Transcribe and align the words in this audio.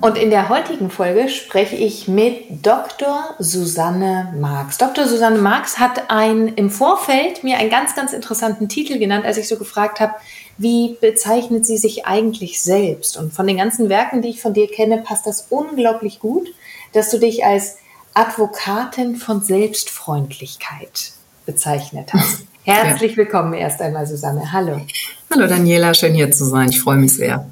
Und 0.00 0.16
in 0.16 0.30
der 0.30 0.48
heutigen 0.48 0.88
Folge 0.88 1.28
spreche 1.28 1.76
ich 1.76 2.08
mit 2.08 2.64
Dr. 2.64 3.34
Susanne 3.38 4.32
Marx. 4.38 4.78
Dr. 4.78 5.06
Susanne 5.06 5.38
Marx 5.38 5.78
hat 5.78 6.10
ein, 6.10 6.48
im 6.48 6.70
Vorfeld 6.70 7.44
mir 7.44 7.58
einen 7.58 7.68
ganz, 7.68 7.94
ganz 7.94 8.14
interessanten 8.14 8.70
Titel 8.70 8.98
genannt, 8.98 9.26
als 9.26 9.36
ich 9.36 9.46
so 9.46 9.58
gefragt 9.58 10.00
habe, 10.00 10.14
wie 10.56 10.96
bezeichnet 11.02 11.66
sie 11.66 11.76
sich 11.76 12.06
eigentlich 12.06 12.62
selbst? 12.62 13.18
Und 13.18 13.34
von 13.34 13.46
den 13.46 13.58
ganzen 13.58 13.90
Werken, 13.90 14.22
die 14.22 14.30
ich 14.30 14.40
von 14.40 14.54
dir 14.54 14.68
kenne, 14.68 15.02
passt 15.02 15.26
das 15.26 15.48
unglaublich 15.50 16.18
gut, 16.18 16.48
dass 16.94 17.10
du 17.10 17.18
dich 17.18 17.44
als 17.44 17.76
Advokatin 18.14 19.16
von 19.16 19.42
Selbstfreundlichkeit 19.42 21.12
bezeichnet 21.44 22.14
hast. 22.14 22.44
Herzlich 22.64 23.18
willkommen 23.18 23.52
erst 23.52 23.82
einmal, 23.82 24.06
Susanne. 24.06 24.50
Hallo. 24.50 24.80
Hallo 25.30 25.46
Daniela, 25.46 25.92
schön 25.92 26.14
hier 26.14 26.30
zu 26.30 26.46
sein. 26.46 26.70
Ich 26.70 26.80
freue 26.80 26.96
mich 26.96 27.14
sehr. 27.14 27.46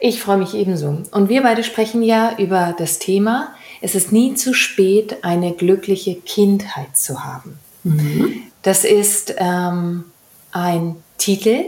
Ich 0.00 0.22
freue 0.22 0.38
mich 0.38 0.54
ebenso. 0.54 1.02
Und 1.10 1.28
wir 1.28 1.42
beide 1.42 1.62
sprechen 1.62 2.02
ja 2.02 2.36
über 2.38 2.74
das 2.76 2.98
Thema, 2.98 3.54
es 3.82 3.94
ist 3.94 4.12
nie 4.12 4.34
zu 4.34 4.54
spät, 4.54 5.22
eine 5.22 5.52
glückliche 5.52 6.14
Kindheit 6.16 6.96
zu 6.96 7.22
haben. 7.22 7.58
Mhm. 7.84 8.42
Das 8.62 8.84
ist 8.84 9.34
ähm, 9.36 10.04
ein 10.52 10.96
Titel, 11.18 11.64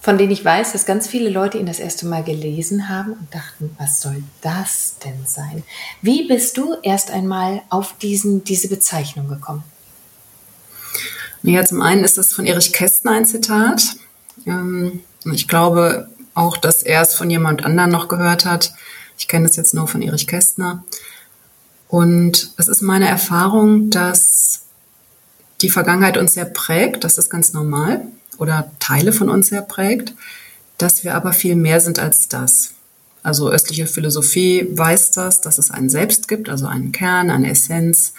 von 0.00 0.18
denen 0.18 0.32
ich 0.32 0.44
weiß, 0.44 0.72
dass 0.72 0.84
ganz 0.84 1.06
viele 1.06 1.30
Leute 1.30 1.56
ihn 1.56 1.64
das 1.64 1.80
erste 1.80 2.04
Mal 2.04 2.22
gelesen 2.22 2.90
haben 2.90 3.12
und 3.12 3.34
dachten, 3.34 3.74
was 3.78 4.02
soll 4.02 4.22
das 4.42 4.96
denn 5.02 5.24
sein? 5.26 5.62
Wie 6.02 6.28
bist 6.28 6.58
du 6.58 6.74
erst 6.82 7.10
einmal 7.10 7.62
auf 7.70 7.96
diesen, 7.96 8.44
diese 8.44 8.68
Bezeichnung 8.68 9.28
gekommen? 9.28 9.64
Ja, 11.42 11.64
zum 11.64 11.80
einen 11.80 12.04
ist 12.04 12.18
das 12.18 12.32
von 12.32 12.44
Erich 12.44 12.74
Kästner 12.74 13.12
ein 13.12 13.24
Zitat. 13.24 13.96
Ähm, 14.46 15.00
ich 15.32 15.48
glaube 15.48 16.08
auch, 16.34 16.56
dass 16.56 16.82
er 16.82 17.02
es 17.02 17.14
von 17.14 17.30
jemand 17.30 17.64
anderen 17.64 17.90
noch 17.90 18.08
gehört 18.08 18.44
hat. 18.44 18.74
Ich 19.16 19.28
kenne 19.28 19.46
es 19.46 19.56
jetzt 19.56 19.74
nur 19.74 19.88
von 19.88 20.02
Erich 20.02 20.26
Kästner. 20.26 20.84
Und 21.88 22.50
es 22.56 22.68
ist 22.68 22.82
meine 22.82 23.08
Erfahrung, 23.08 23.90
dass 23.90 24.62
die 25.62 25.70
Vergangenheit 25.70 26.16
uns 26.16 26.34
sehr 26.34 26.44
prägt. 26.44 27.04
Das 27.04 27.18
ist 27.18 27.30
ganz 27.30 27.52
normal 27.52 28.02
oder 28.38 28.70
Teile 28.80 29.12
von 29.12 29.28
uns 29.28 29.48
sehr 29.48 29.62
prägt, 29.62 30.14
dass 30.78 31.04
wir 31.04 31.14
aber 31.14 31.32
viel 31.32 31.56
mehr 31.56 31.80
sind 31.80 31.98
als 31.98 32.28
das. 32.28 32.72
Also 33.22 33.50
östliche 33.50 33.86
Philosophie 33.86 34.68
weiß 34.70 35.12
das, 35.12 35.40
dass 35.40 35.58
es 35.58 35.70
einen 35.70 35.88
Selbst 35.88 36.28
gibt, 36.28 36.48
also 36.48 36.66
einen 36.66 36.92
Kern, 36.92 37.30
eine 37.30 37.50
Essenz. 37.50 38.12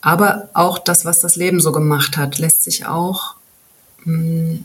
Aber 0.00 0.48
auch 0.54 0.78
das, 0.78 1.04
was 1.04 1.20
das 1.20 1.36
Leben 1.36 1.60
so 1.60 1.72
gemacht 1.72 2.16
hat, 2.16 2.38
lässt 2.38 2.62
sich 2.62 2.86
auch, 2.86 3.34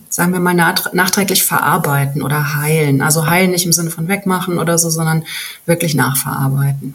sagen 0.10 0.34
wir 0.34 0.40
mal, 0.40 0.54
nachträglich 0.54 1.44
verarbeiten 1.44 2.22
oder 2.22 2.56
heilen. 2.56 3.02
Also 3.02 3.28
heilen 3.28 3.52
nicht 3.52 3.66
im 3.66 3.74
Sinne 3.74 3.90
von 3.90 4.08
wegmachen 4.08 4.60
oder 4.60 4.78
so, 4.78 4.90
sondern 4.92 5.24
wirklich 5.66 5.96
nachverarbeiten. 5.96 6.94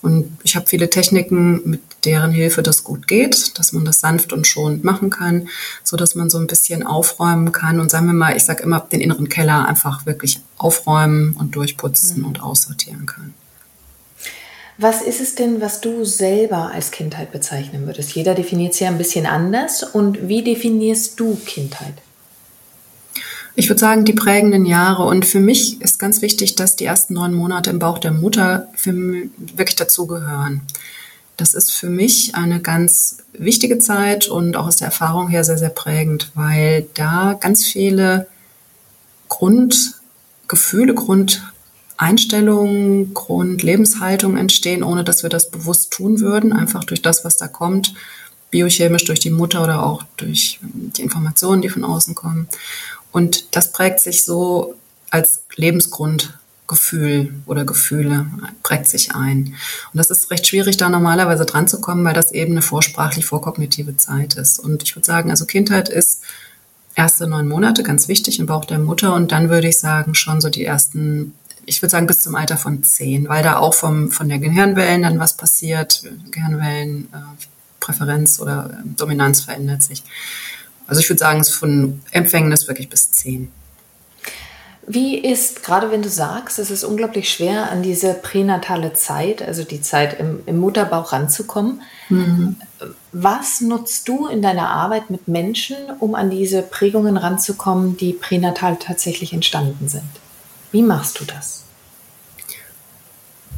Und 0.00 0.38
ich 0.42 0.56
habe 0.56 0.66
viele 0.66 0.88
Techniken, 0.88 1.60
mit 1.68 1.82
deren 2.06 2.30
Hilfe 2.30 2.62
das 2.62 2.82
gut 2.82 3.06
geht, 3.06 3.58
dass 3.58 3.74
man 3.74 3.84
das 3.84 4.00
sanft 4.00 4.32
und 4.32 4.46
schonend 4.46 4.84
machen 4.84 5.10
kann, 5.10 5.48
so 5.82 5.98
dass 5.98 6.14
man 6.14 6.30
so 6.30 6.38
ein 6.38 6.46
bisschen 6.46 6.86
aufräumen 6.86 7.52
kann 7.52 7.78
und 7.78 7.90
sagen 7.90 8.06
wir 8.06 8.14
mal, 8.14 8.36
ich 8.36 8.44
sage 8.44 8.62
immer, 8.62 8.80
den 8.80 9.00
inneren 9.00 9.28
Keller 9.28 9.66
einfach 9.66 10.06
wirklich 10.06 10.40
aufräumen 10.56 11.34
und 11.34 11.56
durchputzen 11.56 12.20
mhm. 12.20 12.26
und 12.26 12.40
aussortieren 12.40 13.04
kann. 13.04 13.34
Was 14.78 15.00
ist 15.00 15.20
es 15.20 15.34
denn, 15.34 15.60
was 15.62 15.80
du 15.80 16.04
selber 16.04 16.70
als 16.70 16.90
Kindheit 16.90 17.32
bezeichnen 17.32 17.86
würdest? 17.86 18.14
Jeder 18.14 18.34
definiert 18.34 18.74
es 18.74 18.80
ja 18.80 18.88
ein 18.88 18.98
bisschen 18.98 19.24
anders. 19.24 19.82
Und 19.82 20.28
wie 20.28 20.42
definierst 20.42 21.18
du 21.18 21.36
Kindheit? 21.46 21.94
Ich 23.54 23.70
würde 23.70 23.80
sagen, 23.80 24.04
die 24.04 24.12
prägenden 24.12 24.66
Jahre. 24.66 25.04
Und 25.04 25.24
für 25.24 25.40
mich 25.40 25.80
ist 25.80 25.98
ganz 25.98 26.20
wichtig, 26.20 26.56
dass 26.56 26.76
die 26.76 26.84
ersten 26.84 27.14
neun 27.14 27.32
Monate 27.32 27.70
im 27.70 27.78
Bauch 27.78 27.98
der 27.98 28.12
Mutter 28.12 28.68
wirklich 28.84 29.76
dazugehören. 29.76 30.60
Das 31.38 31.54
ist 31.54 31.72
für 31.72 31.88
mich 31.88 32.34
eine 32.34 32.60
ganz 32.60 33.18
wichtige 33.32 33.78
Zeit 33.78 34.28
und 34.28 34.56
auch 34.56 34.66
aus 34.66 34.76
der 34.76 34.86
Erfahrung 34.86 35.28
her 35.28 35.42
sehr, 35.42 35.58
sehr 35.58 35.70
prägend, 35.70 36.30
weil 36.34 36.86
da 36.92 37.34
ganz 37.38 37.64
viele 37.64 38.26
Grundgefühle, 39.28 40.94
Grundeinstellungen, 41.96 43.14
Grundlebenshaltungen 43.14 44.36
entstehen, 44.36 44.82
ohne 44.82 45.02
dass 45.02 45.22
wir 45.22 45.30
das 45.30 45.50
bewusst 45.50 45.92
tun 45.92 46.20
würden, 46.20 46.52
einfach 46.52 46.84
durch 46.84 47.02
das, 47.02 47.24
was 47.24 47.36
da 47.36 47.48
kommt, 47.48 47.94
biochemisch 48.50 49.04
durch 49.04 49.20
die 49.20 49.30
Mutter 49.30 49.62
oder 49.62 49.82
auch 49.82 50.02
durch 50.16 50.60
die 50.62 51.02
Informationen, 51.02 51.62
die 51.62 51.68
von 51.68 51.84
außen 51.84 52.14
kommen. 52.14 52.48
Und 53.12 53.56
das 53.56 53.72
prägt 53.72 54.00
sich 54.00 54.24
so 54.24 54.74
als 55.10 55.40
Lebensgrundgefühl 55.54 57.34
oder 57.46 57.64
Gefühle, 57.64 58.26
prägt 58.62 58.88
sich 58.88 59.14
ein. 59.14 59.54
Und 59.92 59.98
das 59.98 60.10
ist 60.10 60.30
recht 60.30 60.46
schwierig, 60.46 60.76
da 60.76 60.90
normalerweise 60.90 61.46
dran 61.46 61.66
zu 61.66 61.80
kommen, 61.80 62.04
weil 62.04 62.14
das 62.14 62.30
eben 62.32 62.52
eine 62.52 62.62
vorsprachlich 62.62 63.24
vorkognitive 63.24 63.96
Zeit 63.96 64.34
ist. 64.34 64.58
Und 64.58 64.82
ich 64.82 64.94
würde 64.94 65.06
sagen, 65.06 65.30
also 65.30 65.46
Kindheit 65.46 65.88
ist 65.88 66.22
erste 66.94 67.26
neun 67.26 67.48
Monate, 67.48 67.82
ganz 67.82 68.08
wichtig 68.08 68.38
im 68.38 68.46
Bauch 68.46 68.64
der 68.64 68.78
Mutter. 68.78 69.14
Und 69.14 69.32
dann 69.32 69.48
würde 69.48 69.68
ich 69.68 69.78
sagen, 69.78 70.14
schon 70.14 70.40
so 70.40 70.50
die 70.50 70.64
ersten, 70.64 71.34
ich 71.66 71.82
würde 71.82 71.90
sagen, 71.90 72.06
bis 72.06 72.20
zum 72.20 72.34
Alter 72.36 72.56
von 72.56 72.82
zehn, 72.84 73.28
weil 73.28 73.42
da 73.42 73.58
auch 73.58 73.74
vom, 73.74 74.10
von 74.10 74.28
der 74.28 74.38
Gehirnwellen 74.38 75.02
dann 75.02 75.18
was 75.18 75.36
passiert. 75.36 76.04
Gehirnwellen, 76.30 77.08
äh, 77.12 77.16
Präferenz 77.80 78.40
oder 78.40 78.70
äh, 78.72 78.88
Dominanz 78.96 79.42
verändert 79.42 79.82
sich. 79.82 80.02
Also 80.86 81.00
ich 81.00 81.08
würde 81.10 81.18
sagen, 81.18 81.40
es 81.40 81.48
ist 81.50 81.56
von 81.56 82.00
Empfängnis 82.12 82.68
wirklich 82.68 82.88
bis 82.88 83.10
zehn. 83.10 83.50
Wie 84.88 85.18
ist, 85.18 85.64
gerade 85.64 85.90
wenn 85.90 86.02
du 86.02 86.08
sagst, 86.08 86.60
es 86.60 86.70
ist 86.70 86.84
unglaublich 86.84 87.28
schwer, 87.28 87.72
an 87.72 87.82
diese 87.82 88.14
pränatale 88.14 88.94
Zeit, 88.94 89.42
also 89.42 89.64
die 89.64 89.80
Zeit 89.80 90.20
im, 90.20 90.44
im 90.46 90.60
Mutterbauch 90.60 91.12
ranzukommen, 91.12 91.82
mhm. 92.08 92.54
was 93.10 93.60
nutzt 93.60 94.06
du 94.06 94.28
in 94.28 94.42
deiner 94.42 94.68
Arbeit 94.68 95.10
mit 95.10 95.26
Menschen, 95.26 95.76
um 95.98 96.14
an 96.14 96.30
diese 96.30 96.62
Prägungen 96.62 97.16
ranzukommen, 97.16 97.96
die 97.96 98.12
pränatal 98.12 98.76
tatsächlich 98.76 99.32
entstanden 99.32 99.88
sind? 99.88 100.04
Wie 100.72 100.82
machst 100.82 101.20
du 101.20 101.24
das? 101.24 101.64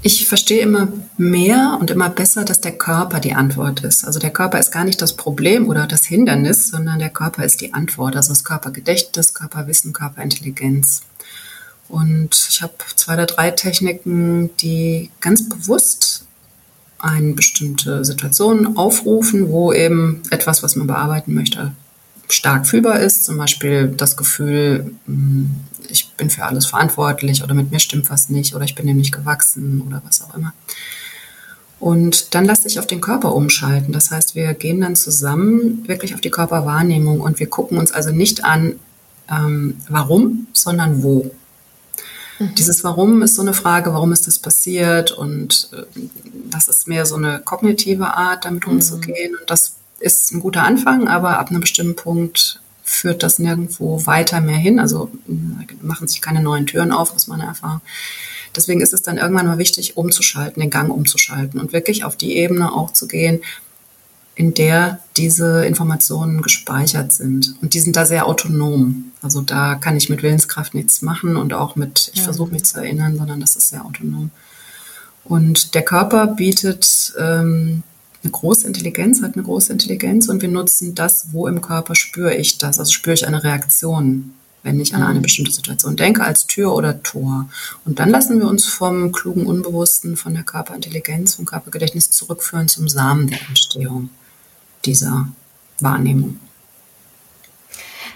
Ich 0.01 0.29
verstehe 0.29 0.61
immer 0.61 0.89
mehr 1.17 1.77
und 1.81 1.91
immer 1.91 2.09
besser, 2.09 2.45
dass 2.45 2.61
der 2.61 2.79
Körper 2.79 3.19
die 3.19 3.35
Antwort 3.35 3.81
ist. 3.81 4.05
Also 4.05 4.21
der 4.21 4.31
Körper 4.31 4.61
ist 4.61 4.71
gar 4.71 4.85
nicht 4.85 5.03
das 5.03 5.17
Problem 5.17 5.69
oder 5.69 5.89
das 5.89 6.07
Hindernis, 6.07 6.69
sondern 6.69 7.01
der 7.01 7.11
Körper 7.11 7.45
ist 7.45 7.61
die 7.61 7.75
Antwort. 7.75 8.15
Also 8.15 8.29
das 8.29 8.45
Körpergedächtnis, 8.45 9.35
Körperwissen, 9.35 9.93
Körperintelligenz. 9.93 11.03
Und 11.89 12.49
ich 12.51 12.63
habe 12.63 12.75
zwei 12.95 13.15
oder 13.15 13.27
drei 13.27 13.51
Techniken, 13.51 14.57
die 14.59 15.11
ganz 15.21 15.49
bewusst 15.49 16.27
eine 16.99 17.33
bestimmte 17.33 18.05
Situation 18.05 18.77
aufrufen, 18.77 19.49
wo 19.51 19.73
eben 19.73 20.23
etwas, 20.31 20.63
was 20.63 20.77
man 20.77 20.87
bearbeiten 20.87 21.35
möchte, 21.35 21.73
stark 22.29 22.67
fühlbar 22.67 23.01
ist. 23.01 23.25
Zum 23.25 23.37
Beispiel 23.37 23.89
das 23.89 24.17
Gefühl, 24.17 24.95
hm, 25.07 25.51
ich 25.89 26.11
bin 26.13 26.31
für 26.31 26.45
alles 26.45 26.67
verantwortlich 26.67 27.43
oder 27.43 27.55
mit 27.55 27.71
mir 27.71 27.81
stimmt 27.81 28.11
was 28.11 28.29
nicht 28.29 28.55
oder 28.55 28.65
ich 28.65 28.75
bin 28.75 28.87
dem 28.87 28.97
nicht 28.97 29.13
gewachsen 29.13 29.83
oder 29.87 30.03
was 30.05 30.23
auch 30.23 30.35
immer. 30.35 30.53
Und 31.81 32.35
dann 32.35 32.45
lasse 32.45 32.67
ich 32.67 32.79
auf 32.79 32.87
den 32.87 33.01
Körper 33.01 33.35
umschalten. 33.35 33.93
Das 33.93 34.11
heißt, 34.11 34.35
wir 34.35 34.53
gehen 34.55 34.81
dann 34.81 34.97
zusammen 34.97 35.87
wirklich 35.87 36.15
auf 36.15 36.21
die 36.21 36.31
Körperwahrnehmung 36.31 37.21
und 37.21 37.39
wir 37.39 37.49
gucken 37.49 37.79
uns 37.79 37.93
also 37.93 38.11
nicht 38.11 38.45
an, 38.45 38.81
ähm, 39.31 39.77
warum, 39.89 40.49
sondern 40.53 41.03
wo. 41.03 41.31
Mhm. 42.39 42.55
Dieses 42.57 42.83
Warum 42.85 43.23
ist 43.23 43.37
so 43.37 43.43
eine 43.43 43.53
Frage, 43.53 43.93
warum 43.93 44.13
ist 44.13 44.27
das 44.27 44.39
passiert? 44.39 45.13
Und 45.13 45.71
äh, 45.73 46.01
das 46.51 46.69
ist 46.69 46.89
mehr 46.89 47.07
so 47.07 47.17
eine 47.17 47.41
kognitive 47.41 48.15
Art, 48.15 48.45
damit 48.45 48.67
mhm. 48.67 48.75
umzugehen. 48.75 49.37
Und 49.39 49.49
das 49.49 49.75
ist 50.01 50.33
ein 50.33 50.41
guter 50.41 50.63
Anfang, 50.63 51.09
aber 51.09 51.39
ab 51.39 51.51
einem 51.51 51.61
bestimmten 51.61 51.97
Punkt 51.97 52.61
führt 52.83 53.23
das 53.23 53.39
nirgendwo 53.39 54.07
weiter 54.07 54.41
mehr 54.41 54.57
hin. 54.57 54.79
Also 54.79 55.11
machen 55.83 56.09
sich 56.09 56.23
keine 56.23 56.41
neuen 56.41 56.67
Türen 56.67 56.93
auf, 56.93 57.15
aus 57.15 57.27
meiner 57.27 57.45
Erfahrung. 57.45 57.81
Deswegen 58.57 58.81
ist 58.81 58.95
es 58.95 59.03
dann 59.03 59.19
irgendwann 59.19 59.47
mal 59.47 59.59
wichtig, 59.59 59.97
umzuschalten, 59.97 60.61
den 60.61 60.71
Gang 60.71 60.91
umzuschalten 60.91 61.61
und 61.61 61.73
wirklich 61.73 62.05
auf 62.05 62.17
die 62.17 62.37
Ebene 62.37 62.73
auch 62.73 62.93
zu 62.93 63.07
gehen, 63.07 63.41
in 64.35 64.55
der 64.55 65.01
diese 65.17 65.67
Informationen 65.67 66.43
gespeichert 66.43 67.13
sind. 67.13 67.57
Und 67.61 67.75
die 67.75 67.81
sind 67.81 67.97
da 67.97 68.07
sehr 68.07 68.27
autonom. 68.27 69.13
Also 69.21 69.41
da 69.41 69.75
kann 69.75 69.97
ich 69.97 70.09
mit 70.09 70.23
Willenskraft 70.23 70.75
nichts 70.75 71.03
machen 71.03 71.37
und 71.37 71.53
auch 71.53 71.77
mit, 71.77 72.11
ich 72.15 72.21
ja. 72.21 72.25
versuche 72.25 72.53
mich 72.53 72.65
zu 72.65 72.79
erinnern, 72.79 73.17
sondern 73.17 73.41
das 73.41 73.57
ist 73.57 73.71
sehr 73.71 73.85
autonom. 73.85 74.31
Und 75.25 75.75
der 75.75 75.83
Körper 75.83 76.29
bietet 76.29 77.13
ähm, 77.19 77.83
eine 78.23 78.33
große 78.33 78.67
Intelligenz, 78.67 79.23
hat 79.23 79.35
eine 79.35 79.45
große 79.45 79.73
Intelligenz 79.73 80.29
und 80.29 80.43
wir 80.43 80.49
nutzen 80.49 80.95
das, 80.95 81.29
wo 81.33 81.47
im 81.47 81.61
Körper 81.61 81.95
spüre 81.95 82.35
ich 82.35 82.59
das. 82.59 82.79
Also 82.79 82.93
spüre 82.93 83.15
ich 83.15 83.27
eine 83.27 83.45
Reaktion, 83.45 84.35
wenn 84.63 84.81
ich 84.81 84.95
an 84.95 85.03
eine 85.03 85.21
mhm. 85.21 85.23
bestimmte 85.23 85.53
Situation 85.53 85.97
denke, 85.97 86.25
als 86.25 86.47
Tür 86.47 86.75
oder 86.75 87.03
Tor. 87.03 87.49
Und 87.85 88.01
dann 88.01 88.11
lassen 88.11 88.41
wir 88.41 88.49
uns 88.49 88.67
vom 88.67 89.13
klugen 89.13 89.47
Unbewussten, 89.47 90.17
von 90.17 90.35
der 90.35 90.43
Körperintelligenz, 90.43 91.37
vom 91.37 91.45
Körpergedächtnis 91.45 92.11
zurückführen 92.11 92.69
zum 92.69 92.89
Samen 92.89 93.29
der 93.29 93.41
Entstehung 93.49 94.11
dieser 94.85 95.29
Wahrnehmung. 95.81 96.41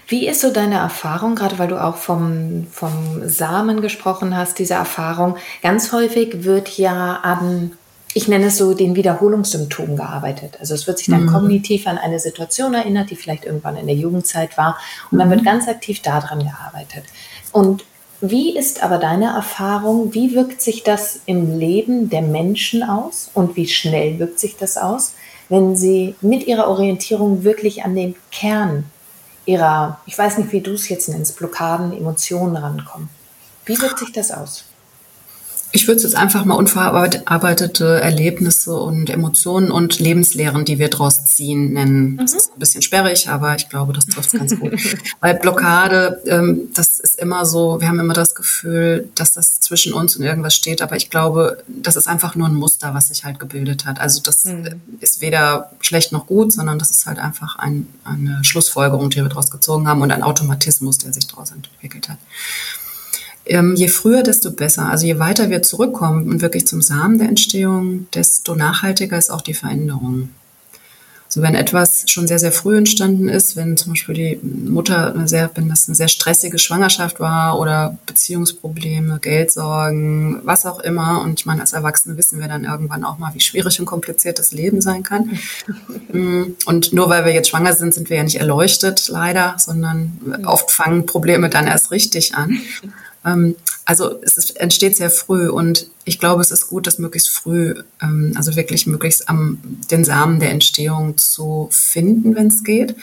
Wie 0.08 0.28
ist 0.28 0.40
so 0.42 0.52
deine 0.52 0.74
Erfahrung, 0.74 1.36
gerade 1.36 1.58
weil 1.58 1.68
du 1.68 1.82
auch 1.82 1.96
vom, 1.96 2.66
vom 2.70 3.26
Samen 3.26 3.80
gesprochen 3.80 4.36
hast, 4.36 4.58
diese 4.58 4.74
Erfahrung? 4.74 5.36
Ganz 5.62 5.92
häufig 5.92 6.44
wird 6.44 6.76
ja 6.76 7.20
an 7.22 7.72
ich 8.14 8.28
nenne 8.28 8.46
es 8.46 8.58
so 8.58 8.74
den 8.74 8.94
Wiederholungssymptomen 8.94 9.96
gearbeitet. 9.96 10.56
Also 10.60 10.74
es 10.74 10.86
wird 10.86 10.98
sich 10.98 11.08
dann 11.08 11.24
mhm. 11.24 11.32
kognitiv 11.32 11.86
an 11.86 11.98
eine 11.98 12.18
Situation 12.18 12.74
erinnert, 12.74 13.10
die 13.10 13.16
vielleicht 13.16 13.44
irgendwann 13.44 13.76
in 13.76 13.86
der 13.86 13.96
Jugendzeit 13.96 14.56
war 14.58 14.78
und 15.10 15.18
dann 15.18 15.30
wird 15.30 15.40
mhm. 15.40 15.46
ganz 15.46 15.68
aktiv 15.68 16.00
daran 16.02 16.40
gearbeitet. 16.40 17.04
Und 17.52 17.84
wie 18.20 18.56
ist 18.56 18.82
aber 18.82 18.98
deine 18.98 19.34
Erfahrung, 19.34 20.14
wie 20.14 20.34
wirkt 20.34 20.62
sich 20.62 20.84
das 20.84 21.20
im 21.26 21.58
Leben 21.58 22.08
der 22.08 22.22
Menschen 22.22 22.82
aus 22.82 23.30
und 23.34 23.56
wie 23.56 23.66
schnell 23.66 24.18
wirkt 24.18 24.38
sich 24.38 24.56
das 24.56 24.76
aus, 24.76 25.14
wenn 25.48 25.76
sie 25.76 26.14
mit 26.20 26.46
ihrer 26.46 26.68
Orientierung 26.68 27.42
wirklich 27.42 27.84
an 27.84 27.96
den 27.96 28.14
Kern 28.30 28.84
ihrer, 29.44 30.00
ich 30.06 30.16
weiß 30.16 30.38
nicht, 30.38 30.52
wie 30.52 30.60
du 30.60 30.72
es 30.74 30.88
jetzt 30.88 31.08
nennst, 31.08 31.36
Blockaden, 31.36 31.92
Emotionen 31.92 32.56
rankommen? 32.56 33.08
Wie 33.64 33.80
wirkt 33.80 33.98
sich 33.98 34.12
das 34.12 34.30
aus? 34.30 34.66
Ich 35.74 35.88
würde 35.88 35.96
es 35.96 36.02
jetzt 36.02 36.16
einfach 36.16 36.44
mal 36.44 36.54
unverarbeitete 36.54 38.00
Erlebnisse 38.00 38.74
und 38.74 39.08
Emotionen 39.08 39.70
und 39.70 39.98
Lebenslehren, 39.98 40.66
die 40.66 40.78
wir 40.78 40.90
daraus 40.90 41.24
ziehen, 41.24 41.72
nennen. 41.72 42.18
Das 42.18 42.32
mhm. 42.32 42.38
ist 42.38 42.52
ein 42.52 42.58
bisschen 42.58 42.82
sperrig, 42.82 43.28
aber 43.30 43.56
ich 43.56 43.70
glaube, 43.70 43.94
das 43.94 44.06
trifft 44.06 44.32
ganz 44.32 44.58
gut. 44.58 44.74
Weil 45.20 45.36
Blockade, 45.36 46.20
ähm, 46.26 46.68
das 46.74 46.98
ist 46.98 47.18
immer 47.18 47.46
so, 47.46 47.80
wir 47.80 47.88
haben 47.88 47.98
immer 48.00 48.12
das 48.12 48.34
Gefühl, 48.34 49.08
dass 49.14 49.32
das 49.32 49.60
zwischen 49.60 49.94
uns 49.94 50.14
und 50.16 50.24
irgendwas 50.24 50.54
steht, 50.54 50.82
aber 50.82 50.96
ich 50.96 51.08
glaube, 51.08 51.62
das 51.66 51.96
ist 51.96 52.06
einfach 52.06 52.34
nur 52.34 52.48
ein 52.48 52.54
Muster, 52.54 52.92
was 52.92 53.08
sich 53.08 53.24
halt 53.24 53.40
gebildet 53.40 53.86
hat. 53.86 53.98
Also 53.98 54.20
das 54.20 54.44
mhm. 54.44 54.80
ist 55.00 55.22
weder 55.22 55.70
schlecht 55.80 56.12
noch 56.12 56.26
gut, 56.26 56.52
sondern 56.52 56.78
das 56.78 56.90
ist 56.90 57.06
halt 57.06 57.18
einfach 57.18 57.56
ein, 57.56 57.86
eine 58.04 58.44
Schlussfolgerung, 58.44 59.08
die 59.08 59.22
wir 59.22 59.28
daraus 59.28 59.50
gezogen 59.50 59.88
haben 59.88 60.02
und 60.02 60.12
ein 60.12 60.22
Automatismus, 60.22 60.98
der 60.98 61.14
sich 61.14 61.26
daraus 61.26 61.50
entwickelt 61.50 62.10
hat 62.10 62.18
ähm, 63.52 63.74
je 63.74 63.88
früher, 63.88 64.22
desto 64.22 64.50
besser. 64.50 64.88
Also 64.88 65.06
je 65.06 65.18
weiter 65.18 65.50
wir 65.50 65.62
zurückkommen 65.62 66.30
und 66.30 66.40
wirklich 66.40 66.66
zum 66.66 66.80
Samen 66.80 67.18
der 67.18 67.28
Entstehung, 67.28 68.06
desto 68.14 68.54
nachhaltiger 68.54 69.18
ist 69.18 69.30
auch 69.30 69.42
die 69.42 69.54
Veränderung. 69.54 70.30
So 71.28 71.40
wenn 71.40 71.54
etwas 71.54 72.04
schon 72.08 72.26
sehr, 72.26 72.38
sehr 72.38 72.52
früh 72.52 72.76
entstanden 72.76 73.30
ist, 73.30 73.56
wenn 73.56 73.78
zum 73.78 73.92
Beispiel 73.92 74.14
die 74.14 74.40
Mutter 74.42 75.14
sehr, 75.26 75.50
wenn 75.54 75.68
das 75.70 75.88
eine 75.88 75.94
sehr 75.94 76.08
stressige 76.08 76.58
Schwangerschaft 76.58 77.20
war 77.20 77.58
oder 77.58 77.96
Beziehungsprobleme, 78.04 79.18
Geldsorgen, 79.18 80.40
was 80.44 80.66
auch 80.66 80.80
immer. 80.80 81.22
Und 81.22 81.40
ich 81.40 81.46
meine, 81.46 81.62
als 81.62 81.72
Erwachsene 81.72 82.18
wissen 82.18 82.38
wir 82.38 82.48
dann 82.48 82.64
irgendwann 82.64 83.02
auch 83.02 83.16
mal, 83.16 83.32
wie 83.34 83.40
schwierig 83.40 83.80
und 83.80 83.86
kompliziert 83.86 84.38
das 84.38 84.52
Leben 84.52 84.80
sein 84.80 85.02
kann. 85.02 85.30
Mm, 86.12 86.56
und 86.66 86.92
nur 86.92 87.08
weil 87.08 87.24
wir 87.24 87.32
jetzt 87.32 87.48
schwanger 87.48 87.72
sind, 87.72 87.94
sind 87.94 88.10
wir 88.10 88.18
ja 88.18 88.22
nicht 88.22 88.38
erleuchtet, 88.38 89.08
leider, 89.08 89.54
sondern 89.56 90.42
oft 90.44 90.70
fangen 90.70 91.06
Probleme 91.06 91.48
dann 91.48 91.66
erst 91.66 91.90
richtig 91.90 92.34
an. 92.34 92.60
Ähm, 93.24 93.56
also 93.84 94.20
es 94.22 94.36
ist, 94.36 94.56
entsteht 94.58 94.96
sehr 94.96 95.10
früh 95.10 95.48
und 95.48 95.88
ich 96.04 96.18
glaube, 96.18 96.40
es 96.40 96.50
ist 96.50 96.68
gut, 96.68 96.86
das 96.86 96.98
möglichst 96.98 97.30
früh, 97.30 97.74
ähm, 98.00 98.32
also 98.36 98.54
wirklich 98.56 98.86
möglichst 98.86 99.28
am 99.28 99.58
den 99.90 100.04
Samen 100.04 100.40
der 100.40 100.50
Entstehung 100.50 101.18
zu 101.18 101.68
finden, 101.70 102.34
wenn 102.34 102.46
es 102.46 102.64
geht. 102.64 102.94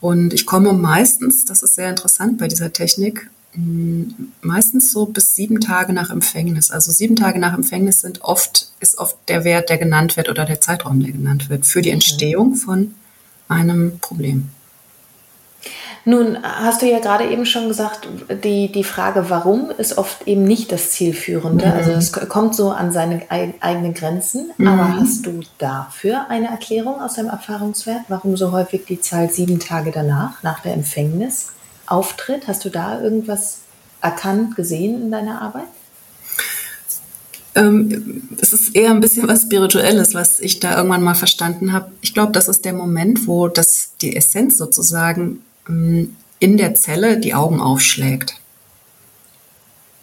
Und 0.00 0.32
ich 0.32 0.46
komme 0.46 0.72
meistens, 0.72 1.44
das 1.44 1.62
ist 1.62 1.74
sehr 1.74 1.90
interessant 1.90 2.38
bei 2.38 2.46
dieser 2.46 2.72
Technik, 2.72 3.30
mm, 3.54 4.02
meistens 4.42 4.92
so 4.92 5.06
bis 5.06 5.34
sieben 5.34 5.60
Tage 5.60 5.92
nach 5.92 6.10
Empfängnis. 6.10 6.70
Also 6.70 6.92
sieben 6.92 7.16
Tage 7.16 7.38
nach 7.38 7.54
Empfängnis 7.54 8.02
sind 8.02 8.22
oft, 8.22 8.70
ist 8.80 8.98
oft 8.98 9.16
der 9.28 9.44
Wert, 9.44 9.70
der 9.70 9.78
genannt 9.78 10.16
wird 10.16 10.28
oder 10.28 10.44
der 10.44 10.60
Zeitraum, 10.60 11.00
der 11.02 11.12
genannt 11.12 11.48
wird 11.48 11.66
für 11.66 11.82
die 11.82 11.90
Entstehung 11.90 12.54
von 12.54 12.94
einem 13.48 13.98
Problem. 13.98 14.50
Nun 16.04 16.38
hast 16.42 16.82
du 16.82 16.86
ja 16.86 16.98
gerade 16.98 17.24
eben 17.24 17.46
schon 17.46 17.68
gesagt, 17.68 18.08
die, 18.44 18.72
die 18.72 18.84
Frage 18.84 19.30
warum 19.30 19.70
ist 19.76 19.98
oft 19.98 20.26
eben 20.26 20.44
nicht 20.44 20.72
das 20.72 20.90
Zielführende. 20.90 21.66
Mhm. 21.66 21.72
Also 21.72 21.90
es 21.92 22.12
kommt 22.12 22.54
so 22.54 22.70
an 22.70 22.92
seine 22.92 23.22
eigenen 23.30 23.94
Grenzen. 23.94 24.50
Mhm. 24.56 24.68
Aber 24.68 24.96
hast 24.96 25.26
du 25.26 25.40
dafür 25.58 26.26
eine 26.28 26.48
Erklärung 26.48 27.00
aus 27.00 27.14
deinem 27.14 27.28
Erfahrungswert, 27.28 28.02
warum 28.08 28.36
so 28.36 28.52
häufig 28.52 28.84
die 28.86 29.00
Zahl 29.00 29.30
sieben 29.30 29.60
Tage 29.60 29.90
danach, 29.90 30.42
nach 30.42 30.60
der 30.60 30.74
Empfängnis, 30.74 31.52
auftritt? 31.86 32.48
Hast 32.48 32.64
du 32.64 32.70
da 32.70 33.00
irgendwas 33.00 33.60
erkannt, 34.00 34.56
gesehen 34.56 35.02
in 35.02 35.10
deiner 35.10 35.42
Arbeit? 35.42 35.64
Ähm, 37.54 38.28
es 38.40 38.52
ist 38.52 38.76
eher 38.76 38.90
ein 38.90 39.00
bisschen 39.00 39.26
was 39.26 39.42
Spirituelles, 39.42 40.14
was 40.14 40.38
ich 40.38 40.60
da 40.60 40.76
irgendwann 40.76 41.02
mal 41.02 41.14
verstanden 41.14 41.72
habe. 41.72 41.90
Ich 42.02 42.14
glaube, 42.14 42.32
das 42.32 42.46
ist 42.46 42.64
der 42.64 42.72
Moment, 42.72 43.26
wo 43.26 43.48
das 43.48 43.92
die 44.00 44.14
Essenz 44.14 44.58
sozusagen 44.58 45.42
in 45.68 46.56
der 46.56 46.74
Zelle 46.74 47.18
die 47.18 47.34
Augen 47.34 47.60
aufschlägt. 47.60 48.34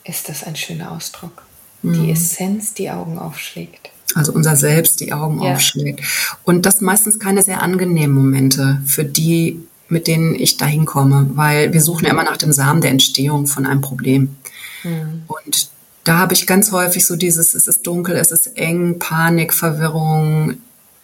Ist 0.04 0.30
das 0.30 0.44
ein 0.44 0.56
schöner 0.56 0.92
Ausdruck? 0.92 1.44
Mhm. 1.82 1.94
Die 1.94 2.12
Essenz 2.12 2.74
die 2.74 2.90
Augen 2.90 3.18
aufschlägt. 3.18 3.90
Also 4.14 4.32
unser 4.32 4.56
Selbst 4.56 5.00
die 5.00 5.14
Augen 5.14 5.42
ja. 5.42 5.54
aufschlägt. 5.54 6.02
Und 6.44 6.66
das 6.66 6.82
meistens 6.82 7.20
keine 7.20 7.42
sehr 7.42 7.62
angenehmen 7.62 8.16
Momente 8.16 8.82
für 8.86 9.04
die, 9.04 9.60
mit 9.90 10.08
denen 10.08 10.36
ich 10.36 10.58
dahin 10.58 10.86
komme, 10.86 11.30
weil 11.34 11.74
wir 11.74 11.82
suchen 11.82 12.06
ja 12.06 12.12
immer 12.12 12.24
nach 12.24 12.38
dem 12.38 12.54
Samen 12.54 12.82
der 12.82 12.92
Entstehung 12.92 13.48
von 13.48 13.66
einem 13.66 13.82
Problem. 13.82 14.36
Mhm. 14.84 15.24
Und 15.28 15.70
da 16.04 16.20
habe 16.20 16.34
ich 16.34 16.46
ganz 16.46 16.72
häufig 16.72 17.06
so 17.06 17.16
dieses, 17.16 17.56
es 17.56 17.68
ist 17.68 17.86
dunkel, 17.88 18.16
es 18.16 18.32
ist 18.32 18.58
eng, 18.58 19.00
Panik, 19.00 19.54
Verwirrung, 19.54 20.58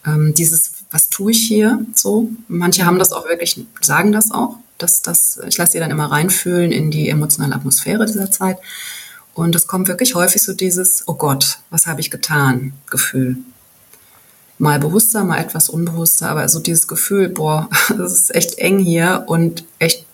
ähm, 0.06 0.32
dieses 0.34 0.71
was 0.92 1.08
tue 1.08 1.32
ich 1.32 1.48
hier 1.48 1.84
so. 1.94 2.28
Manche 2.48 2.84
haben 2.84 2.98
das 2.98 3.12
auch 3.12 3.26
wirklich, 3.26 3.64
sagen 3.80 4.12
das 4.12 4.30
auch. 4.30 4.56
Dass 4.78 5.00
das, 5.00 5.40
ich 5.46 5.56
lasse 5.58 5.72
sie 5.72 5.78
dann 5.78 5.90
immer 5.90 6.10
reinfühlen 6.10 6.70
in 6.70 6.90
die 6.90 7.08
emotionale 7.08 7.54
Atmosphäre 7.54 8.04
dieser 8.04 8.30
Zeit. 8.30 8.58
Und 9.34 9.54
es 9.54 9.66
kommt 9.66 9.88
wirklich 9.88 10.14
häufig 10.14 10.42
so 10.42 10.52
dieses, 10.52 11.08
oh 11.08 11.14
Gott, 11.14 11.58
was 11.70 11.86
habe 11.86 12.00
ich 12.00 12.10
getan, 12.10 12.74
Gefühl. 12.90 13.38
Mal 14.58 14.78
bewusster, 14.78 15.24
mal 15.24 15.38
etwas 15.38 15.68
unbewusster, 15.68 16.28
aber 16.28 16.48
so 16.48 16.60
dieses 16.60 16.86
Gefühl, 16.86 17.30
boah, 17.30 17.68
das 17.88 18.12
ist 18.12 18.34
echt 18.34 18.58
eng 18.58 18.78
hier 18.78 19.24
und 19.26 19.64
echt 19.78 20.04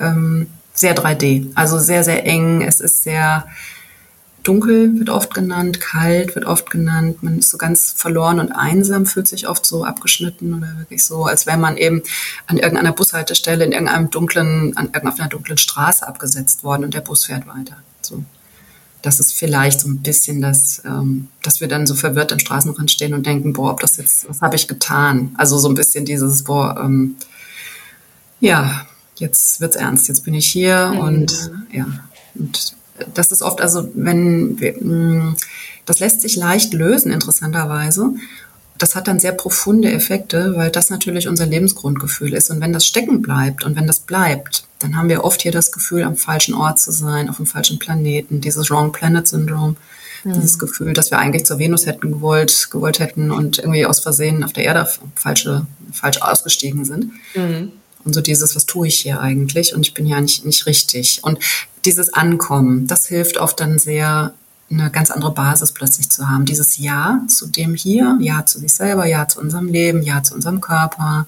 ähm, 0.00 0.48
sehr 0.74 0.96
3D. 0.96 1.50
Also 1.54 1.78
sehr, 1.78 2.02
sehr 2.02 2.26
eng. 2.26 2.62
Es 2.62 2.80
ist 2.80 3.04
sehr 3.04 3.46
dunkel 4.46 4.98
wird 4.98 5.10
oft 5.10 5.34
genannt, 5.34 5.80
kalt 5.80 6.34
wird 6.34 6.44
oft 6.44 6.70
genannt. 6.70 7.22
Man 7.22 7.38
ist 7.38 7.50
so 7.50 7.58
ganz 7.58 7.92
verloren 7.92 8.38
und 8.38 8.52
einsam, 8.52 9.06
fühlt 9.06 9.28
sich 9.28 9.48
oft 9.48 9.66
so 9.66 9.84
abgeschnitten 9.84 10.54
oder 10.54 10.78
wirklich 10.78 11.04
so, 11.04 11.24
als 11.24 11.46
wäre 11.46 11.58
man 11.58 11.76
eben 11.76 12.02
an 12.46 12.56
irgendeiner 12.56 12.92
Bushaltestelle 12.92 13.64
in 13.64 13.72
irgendeinem 13.72 14.10
dunklen, 14.10 14.76
an 14.76 14.90
irgendeiner 14.92 15.28
dunklen 15.28 15.58
Straße 15.58 16.06
abgesetzt 16.06 16.62
worden 16.64 16.84
und 16.84 16.94
der 16.94 17.00
Bus 17.00 17.24
fährt 17.24 17.46
weiter. 17.46 17.76
So. 18.02 18.24
Das 19.02 19.20
ist 19.20 19.34
vielleicht 19.34 19.80
so 19.80 19.88
ein 19.88 20.02
bisschen 20.02 20.40
das, 20.40 20.82
ähm, 20.84 21.28
dass 21.42 21.60
wir 21.60 21.68
dann 21.68 21.86
so 21.86 21.94
verwirrt 21.94 22.32
am 22.32 22.38
Straßenrand 22.38 22.90
stehen 22.90 23.14
und 23.14 23.26
denken, 23.26 23.52
boah, 23.52 23.72
ob 23.72 23.80
das 23.80 23.96
jetzt, 23.96 24.28
was 24.28 24.40
habe 24.40 24.56
ich 24.56 24.68
getan? 24.68 25.34
Also 25.38 25.58
so 25.58 25.68
ein 25.68 25.74
bisschen 25.74 26.04
dieses, 26.04 26.44
boah, 26.44 26.80
ähm, 26.82 27.16
ja, 28.40 28.86
jetzt 29.16 29.60
wird's 29.60 29.76
ernst, 29.76 30.08
jetzt 30.08 30.24
bin 30.24 30.34
ich 30.34 30.46
hier 30.46 30.92
mhm. 30.92 30.98
und 30.98 31.50
ja, 31.72 31.86
und 32.34 32.76
das 33.14 33.32
ist 33.32 33.42
oft, 33.42 33.60
also 33.60 33.88
wenn, 33.94 34.60
wir, 34.60 34.72
mm, 34.72 35.36
das 35.84 36.00
lässt 36.00 36.20
sich 36.20 36.36
leicht 36.36 36.74
lösen, 36.74 37.12
interessanterweise. 37.12 38.10
Das 38.78 38.94
hat 38.94 39.08
dann 39.08 39.18
sehr 39.18 39.32
profunde 39.32 39.90
Effekte, 39.90 40.54
weil 40.56 40.70
das 40.70 40.90
natürlich 40.90 41.28
unser 41.28 41.46
Lebensgrundgefühl 41.46 42.34
ist. 42.34 42.50
Und 42.50 42.60
wenn 42.60 42.74
das 42.74 42.86
stecken 42.86 43.22
bleibt 43.22 43.64
und 43.64 43.74
wenn 43.74 43.86
das 43.86 44.00
bleibt, 44.00 44.64
dann 44.80 44.96
haben 44.96 45.08
wir 45.08 45.24
oft 45.24 45.40
hier 45.40 45.52
das 45.52 45.72
Gefühl, 45.72 46.02
am 46.02 46.16
falschen 46.16 46.52
Ort 46.52 46.78
zu 46.78 46.92
sein, 46.92 47.30
auf 47.30 47.36
dem 47.36 47.46
falschen 47.46 47.78
Planeten, 47.78 48.42
dieses 48.42 48.70
Wrong 48.70 48.92
Planet 48.92 49.26
Syndrome. 49.26 49.76
Mhm. 50.24 50.32
Dieses 50.34 50.58
Gefühl, 50.58 50.92
dass 50.92 51.10
wir 51.10 51.18
eigentlich 51.18 51.46
zur 51.46 51.58
Venus 51.58 51.86
hätten 51.86 52.12
gewollt, 52.12 52.68
gewollt 52.70 52.98
hätten 52.98 53.30
und 53.30 53.58
irgendwie 53.58 53.86
aus 53.86 54.00
Versehen 54.00 54.44
auf 54.44 54.52
der 54.52 54.64
Erde 54.64 54.88
falsche, 55.14 55.66
falsch 55.92 56.20
ausgestiegen 56.20 56.84
sind. 56.84 57.12
Mhm. 57.34 57.72
Und 58.04 58.14
so 58.14 58.20
dieses, 58.20 58.54
was 58.54 58.66
tue 58.66 58.88
ich 58.88 58.96
hier 58.96 59.20
eigentlich? 59.20 59.74
Und 59.74 59.86
ich 59.86 59.94
bin 59.94 60.06
ja 60.06 60.20
nicht, 60.20 60.44
nicht 60.44 60.66
richtig. 60.66 61.20
Und 61.22 61.38
dieses 61.86 62.12
Ankommen, 62.12 62.86
das 62.86 63.06
hilft 63.06 63.38
oft 63.38 63.60
dann 63.60 63.78
sehr, 63.78 64.34
eine 64.70 64.90
ganz 64.90 65.10
andere 65.10 65.32
Basis 65.32 65.72
plötzlich 65.72 66.10
zu 66.10 66.28
haben. 66.28 66.44
Dieses 66.44 66.76
Ja 66.76 67.20
zu 67.28 67.46
dem 67.46 67.74
hier, 67.74 68.18
Ja 68.20 68.44
zu 68.44 68.58
sich 68.58 68.74
selber, 68.74 69.06
Ja 69.06 69.28
zu 69.28 69.40
unserem 69.40 69.68
Leben, 69.68 70.02
Ja 70.02 70.22
zu 70.22 70.34
unserem 70.34 70.60
Körper 70.60 71.26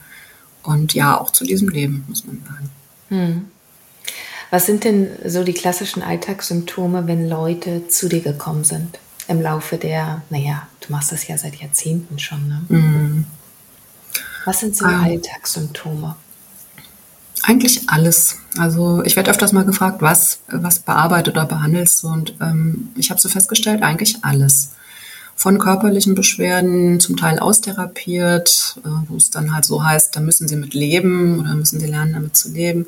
und 0.64 0.92
Ja 0.94 1.18
auch 1.18 1.30
zu 1.30 1.44
diesem 1.44 1.68
Leben, 1.68 2.04
muss 2.08 2.26
man 2.26 2.42
sagen. 2.44 2.70
Hm. 3.08 3.44
Was 4.50 4.66
sind 4.66 4.84
denn 4.84 5.08
so 5.24 5.44
die 5.44 5.52
klassischen 5.52 6.02
Alltagssymptome, 6.02 7.06
wenn 7.06 7.28
Leute 7.28 7.86
zu 7.88 8.08
dir 8.08 8.20
gekommen 8.20 8.64
sind? 8.64 8.98
Im 9.28 9.42
Laufe 9.42 9.76
der, 9.76 10.22
naja, 10.30 10.66
du 10.80 10.90
machst 10.92 11.12
das 11.12 11.28
ja 11.28 11.36
seit 11.36 11.56
Jahrzehnten 11.56 12.18
schon, 12.18 12.48
ne? 12.48 12.62
Mhm. 12.68 13.24
Was 14.46 14.60
sind 14.60 14.74
so 14.74 14.86
ähm, 14.86 15.04
Alltagssymptome? 15.04 16.16
Eigentlich 17.42 17.88
alles. 17.88 18.36
Also 18.56 19.02
ich 19.04 19.16
werde 19.16 19.30
öfters 19.30 19.52
mal 19.52 19.64
gefragt, 19.64 20.02
was, 20.02 20.40
was 20.48 20.80
bearbeitet 20.80 21.34
oder 21.34 21.46
behandelst 21.46 22.02
du? 22.02 22.08
Und 22.08 22.34
ähm, 22.40 22.88
ich 22.96 23.10
habe 23.10 23.20
so 23.20 23.28
festgestellt, 23.28 23.82
eigentlich 23.82 24.24
alles. 24.24 24.70
Von 25.36 25.58
körperlichen 25.58 26.16
Beschwerden, 26.16 26.98
zum 26.98 27.16
Teil 27.16 27.38
austherapiert, 27.38 28.80
äh, 28.84 28.88
wo 29.08 29.16
es 29.16 29.30
dann 29.30 29.54
halt 29.54 29.64
so 29.64 29.84
heißt, 29.84 30.16
da 30.16 30.20
müssen 30.20 30.48
sie 30.48 30.56
mit 30.56 30.74
leben 30.74 31.38
oder 31.38 31.54
müssen 31.54 31.78
sie 31.78 31.86
lernen, 31.86 32.14
damit 32.14 32.36
zu 32.36 32.50
leben. 32.50 32.86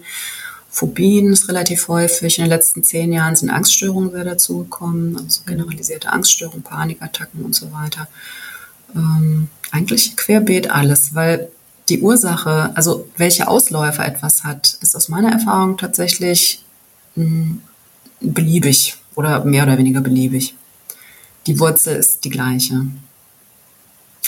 Phobien 0.69 1.33
ist 1.33 1.49
relativ 1.49 1.89
häufig. 1.89 2.39
In 2.39 2.45
den 2.45 2.51
letzten 2.51 2.83
zehn 2.83 3.13
Jahren 3.13 3.37
sind 3.37 3.51
Angststörungen 3.51 4.11
sehr 4.11 4.25
dazugekommen, 4.25 5.17
also 5.17 5.43
generalisierte 5.47 6.13
Angststörungen, 6.13 6.63
Panikattacken 6.63 7.45
und 7.45 7.55
so 7.55 7.73
weiter. 7.73 8.09
Ähm, 8.95 9.49
eigentlich 9.71 10.17
querbeet 10.17 10.71
alles, 10.71 11.15
weil 11.15 11.51
die 11.91 12.01
Ursache, 12.01 12.71
also 12.75 13.09
welche 13.17 13.49
Ausläufer 13.49 14.07
etwas 14.07 14.45
hat, 14.45 14.79
ist 14.81 14.97
aus 14.97 15.09
meiner 15.09 15.33
Erfahrung 15.33 15.77
tatsächlich 15.77 16.65
mh, 17.17 17.25
hm, 17.25 17.63
beliebig 18.21 18.97
oder 19.15 19.45
mehr 19.45 19.65
oder 19.65 19.77
weniger 19.77 20.01
beliebig. 20.01 20.55
Die 21.47 21.59
Wurzel 21.59 21.97
ist 21.97 22.25
die 22.25 22.31
gleiche. 22.31 22.87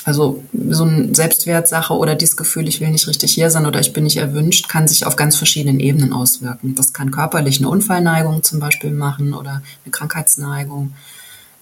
Also 0.05 0.43
so 0.53 0.85
eine 0.85 1.15
Selbstwertsache 1.15 1.95
oder 1.95 2.17
dieses 2.17 2.37
Gefühl, 2.37 2.67
ich 2.67 2.81
will 2.81 2.91
nicht 2.91 3.07
richtig 3.07 3.33
hier 3.33 3.51
sein 3.51 3.67
oder 3.67 3.79
ich 3.79 3.93
bin 3.93 4.03
nicht 4.03 4.17
erwünscht, 4.17 4.69
kann 4.69 4.89
sich 4.89 5.07
auf 5.07 5.15
ganz 5.15 5.37
verschiedenen 5.37 5.79
Ebenen 5.79 6.13
auswirken. 6.13 6.75
Das 6.75 6.93
kann 6.93 7.13
körperlich 7.13 7.59
eine 7.59 7.69
Unfallneigung 7.69 8.43
zum 8.43 8.59
Beispiel 8.59 8.91
machen 8.91 9.33
oder 9.33 9.63
eine 9.85 9.93
Krankheitsneigung. 9.93 10.95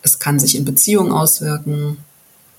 Es 0.03 0.19
kann 0.19 0.39
sich 0.39 0.57
in 0.57 0.65
Beziehungen 0.65 1.13
auswirken 1.13 1.99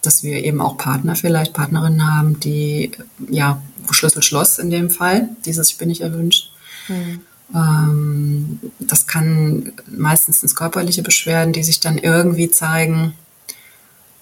dass 0.01 0.23
wir 0.23 0.43
eben 0.43 0.61
auch 0.61 0.77
Partner 0.77 1.15
vielleicht, 1.15 1.53
Partnerinnen 1.53 2.11
haben, 2.11 2.39
die, 2.39 2.91
ja, 3.29 3.61
Schlüssel 3.89 4.23
Schloss 4.23 4.57
in 4.57 4.69
dem 4.69 4.89
Fall, 4.89 5.29
dieses 5.45 5.69
Ich 5.69 5.77
bin 5.77 5.89
nicht 5.89 6.01
erwünscht. 6.01 6.51
Mhm. 6.87 7.21
Ähm, 7.53 8.59
das 8.79 9.07
kann 9.07 9.73
meistens 9.87 10.41
ins 10.43 10.55
körperliche 10.55 11.03
Beschwerden, 11.03 11.53
die 11.53 11.63
sich 11.63 11.79
dann 11.79 11.97
irgendwie 11.97 12.49
zeigen. 12.49 13.13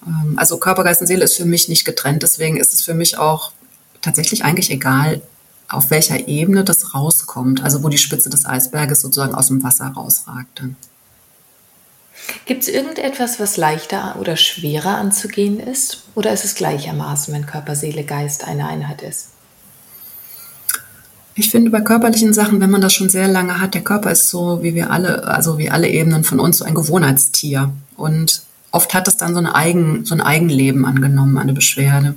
Ähm, 0.06 0.34
also 0.36 0.58
Körper, 0.58 0.84
Geist 0.84 1.00
und 1.00 1.06
Seele 1.06 1.24
ist 1.24 1.36
für 1.36 1.44
mich 1.44 1.68
nicht 1.68 1.84
getrennt, 1.84 2.22
deswegen 2.22 2.56
ist 2.56 2.74
es 2.74 2.82
für 2.82 2.94
mich 2.94 3.18
auch 3.18 3.52
tatsächlich 4.02 4.44
eigentlich 4.44 4.70
egal, 4.70 5.22
auf 5.68 5.90
welcher 5.90 6.26
Ebene 6.26 6.64
das 6.64 6.94
rauskommt, 6.94 7.62
also 7.62 7.84
wo 7.84 7.88
die 7.88 7.98
Spitze 7.98 8.28
des 8.28 8.44
Eisberges 8.44 9.02
sozusagen 9.02 9.34
aus 9.34 9.48
dem 9.48 9.62
Wasser 9.62 9.86
rausragt 9.86 10.48
dann. 10.60 10.76
Gibt 12.46 12.62
es 12.62 12.68
irgendetwas, 12.68 13.40
was 13.40 13.56
leichter 13.56 14.16
oder 14.18 14.36
schwerer 14.36 14.96
anzugehen 14.96 15.60
ist? 15.60 16.04
Oder 16.14 16.32
ist 16.32 16.44
es 16.44 16.54
gleichermaßen, 16.54 17.32
wenn 17.32 17.46
Körper, 17.46 17.76
Seele, 17.76 18.04
Geist 18.04 18.46
eine 18.46 18.66
Einheit 18.66 19.02
ist? 19.02 19.30
Ich 21.34 21.50
finde 21.50 21.70
bei 21.70 21.80
körperlichen 21.80 22.32
Sachen, 22.32 22.60
wenn 22.60 22.70
man 22.70 22.80
das 22.80 22.92
schon 22.92 23.08
sehr 23.08 23.28
lange 23.28 23.60
hat, 23.60 23.74
der 23.74 23.82
Körper 23.82 24.10
ist 24.10 24.28
so 24.28 24.62
wie 24.62 24.74
wir 24.74 24.90
alle, 24.90 25.24
also 25.26 25.58
wie 25.58 25.70
alle 25.70 25.88
Ebenen 25.88 26.24
von 26.24 26.40
uns, 26.40 26.58
so 26.58 26.64
ein 26.64 26.74
Gewohnheitstier. 26.74 27.72
Und 27.96 28.42
oft 28.72 28.92
hat 28.94 29.08
es 29.08 29.16
dann 29.16 29.32
so, 29.32 29.38
eine 29.38 29.54
Eigen, 29.54 30.04
so 30.04 30.14
ein 30.14 30.20
Eigenleben 30.20 30.84
angenommen, 30.84 31.38
eine 31.38 31.52
Beschwerde. 31.52 32.14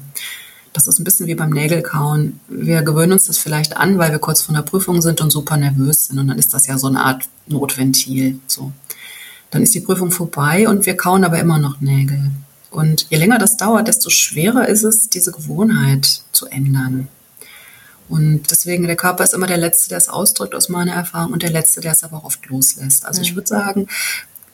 Das 0.74 0.88
ist 0.88 1.00
ein 1.00 1.04
bisschen 1.04 1.28
wie 1.28 1.36
beim 1.36 1.52
Nägelkauen. 1.52 2.40
Wir 2.50 2.82
gewöhnen 2.82 3.14
uns 3.14 3.26
das 3.26 3.38
vielleicht 3.38 3.78
an, 3.78 4.00
weil 4.00 4.12
wir 4.12 4.20
kurz 4.20 4.42
vor 4.42 4.56
der 4.56 4.64
Prüfung 4.64 5.02
sind 5.02 5.22
und 5.22 5.30
super 5.30 5.56
nervös 5.56 6.08
sind. 6.08 6.18
Und 6.18 6.28
dann 6.28 6.40
ist 6.40 6.54
das 6.54 6.66
ja 6.66 6.80
so 6.80 6.88
eine 6.88 7.04
Art 7.04 7.24
Notventil. 7.48 8.40
So. 8.48 8.72
Dann 9.54 9.62
ist 9.62 9.76
die 9.76 9.82
Prüfung 9.82 10.10
vorbei 10.10 10.68
und 10.68 10.88
wir 10.88 10.98
kauen 10.98 11.24
aber 11.24 11.40
immer 11.40 11.60
noch 11.60 11.80
Nägel. 11.80 12.32
Und 12.72 13.06
je 13.12 13.18
länger 13.18 13.38
das 13.38 13.56
dauert, 13.56 13.88
desto 13.88 14.10
schwerer 14.10 14.68
ist 14.68 14.82
es, 14.82 15.10
diese 15.10 15.32
Gewohnheit 15.32 16.24
zu 16.32 16.48
ändern. 16.48 17.08
Und 18.10 18.50
deswegen, 18.50 18.88
der 18.88 18.96
Körper 18.96 19.24
ist 19.24 19.36
immer 19.36 19.46
der 19.46 19.58
Letzte, 19.58 19.90
der 19.90 20.00
es 20.00 20.10
ausdrückt 20.10 20.56
aus 20.56 20.70
meiner 20.70 20.94
Erfahrung 20.94 21.34
und 21.34 21.44
der 21.44 21.52
Letzte, 21.52 21.82
der 21.82 21.92
es 21.92 22.04
aber 22.04 22.18
auch 22.18 22.24
oft 22.26 22.44
loslässt. 22.48 23.06
Also 23.06 23.20
mhm. 23.22 23.26
ich 23.26 23.36
würde 23.36 23.48
sagen, 23.48 23.88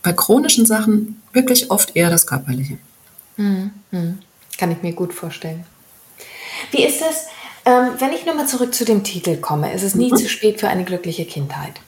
bei 0.03 0.11
chronischen 0.11 0.65
Sachen 0.65 1.21
wirklich 1.31 1.71
oft 1.71 1.95
eher 1.95 2.09
das 2.09 2.27
Körperliche. 2.27 2.77
Mhm. 3.37 3.71
mhm. 3.91 4.19
Kann 4.57 4.71
ich 4.71 4.81
mir 4.81 4.91
gut 4.91 5.13
vorstellen. 5.13 5.63
Wie 6.71 6.83
ist 6.83 6.99
das, 6.99 7.27
ähm, 7.63 7.91
wenn 7.99 8.11
ich 8.11 8.25
nochmal 8.25 8.47
zurück 8.47 8.73
zu 8.73 8.83
dem 8.83 9.05
Titel 9.05 9.37
komme? 9.37 9.71
Es 9.71 9.83
ist 9.83 9.95
nie 9.95 10.11
mhm. 10.11 10.17
zu 10.17 10.27
spät 10.27 10.59
für 10.59 10.67
eine 10.67 10.83
glückliche 10.83 11.23
Kindheit. 11.23 11.79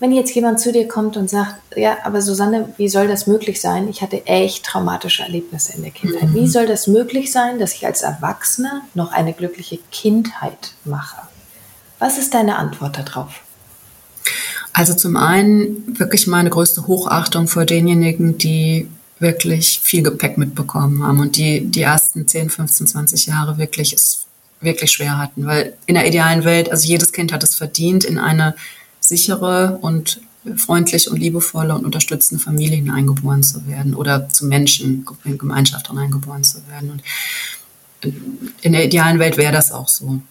Wenn 0.00 0.12
jetzt 0.12 0.34
jemand 0.34 0.58
zu 0.58 0.72
dir 0.72 0.88
kommt 0.88 1.18
und 1.18 1.28
sagt, 1.28 1.56
ja, 1.76 1.98
aber 2.04 2.22
Susanne, 2.22 2.72
wie 2.78 2.88
soll 2.88 3.06
das 3.06 3.26
möglich 3.26 3.60
sein? 3.60 3.86
Ich 3.88 4.00
hatte 4.00 4.26
echt 4.26 4.64
traumatische 4.64 5.22
Erlebnisse 5.22 5.74
in 5.74 5.82
der 5.82 5.90
Kindheit. 5.90 6.30
Mhm. 6.30 6.34
Wie 6.34 6.48
soll 6.48 6.66
das 6.66 6.86
möglich 6.86 7.30
sein, 7.30 7.58
dass 7.58 7.74
ich 7.74 7.84
als 7.84 8.00
Erwachsener 8.00 8.80
noch 8.94 9.12
eine 9.12 9.34
glückliche 9.34 9.78
Kindheit 9.92 10.72
mache? 10.84 11.20
Was 11.98 12.16
ist 12.16 12.32
deine 12.32 12.56
Antwort 12.56 12.96
darauf? 12.98 13.42
Also 14.72 14.94
zum 14.94 15.16
einen 15.16 15.98
wirklich 15.98 16.26
meine 16.26 16.48
größte 16.48 16.86
Hochachtung 16.86 17.46
vor 17.46 17.66
denjenigen, 17.66 18.38
die 18.38 18.88
wirklich 19.18 19.80
viel 19.82 20.02
Gepäck 20.02 20.38
mitbekommen 20.38 21.02
haben 21.02 21.20
und 21.20 21.36
die 21.36 21.66
die 21.66 21.82
ersten 21.82 22.26
10, 22.26 22.48
15, 22.48 22.86
20 22.86 23.26
Jahre 23.26 23.58
wirklich 23.58 23.92
es 23.92 24.24
wirklich 24.62 24.92
schwer 24.92 25.18
hatten, 25.18 25.46
weil 25.46 25.74
in 25.86 25.94
der 25.94 26.06
idealen 26.06 26.44
Welt, 26.44 26.70
also 26.70 26.86
jedes 26.86 27.12
Kind 27.12 27.32
hat 27.32 27.42
es 27.42 27.54
verdient, 27.54 28.04
in 28.04 28.18
eine 28.18 28.54
sichere 29.10 29.78
und 29.80 30.20
freundliche 30.56 31.10
und 31.10 31.18
liebevolle 31.18 31.74
und 31.74 31.84
unterstützende 31.84 32.42
Familie 32.42 32.76
hineingeboren 32.76 33.42
zu 33.42 33.66
werden 33.66 33.94
oder 33.94 34.28
zu 34.28 34.46
Menschen, 34.46 35.04
in 35.24 35.36
Gemeinschaft 35.36 35.88
hineingeboren 35.88 36.44
zu 36.44 36.58
werden. 36.68 36.90
Und 36.92 37.02
in 38.62 38.72
der 38.72 38.84
idealen 38.84 39.18
Welt 39.18 39.36
wäre 39.36 39.52
das 39.52 39.72
auch 39.72 39.88
so, 39.88 40.22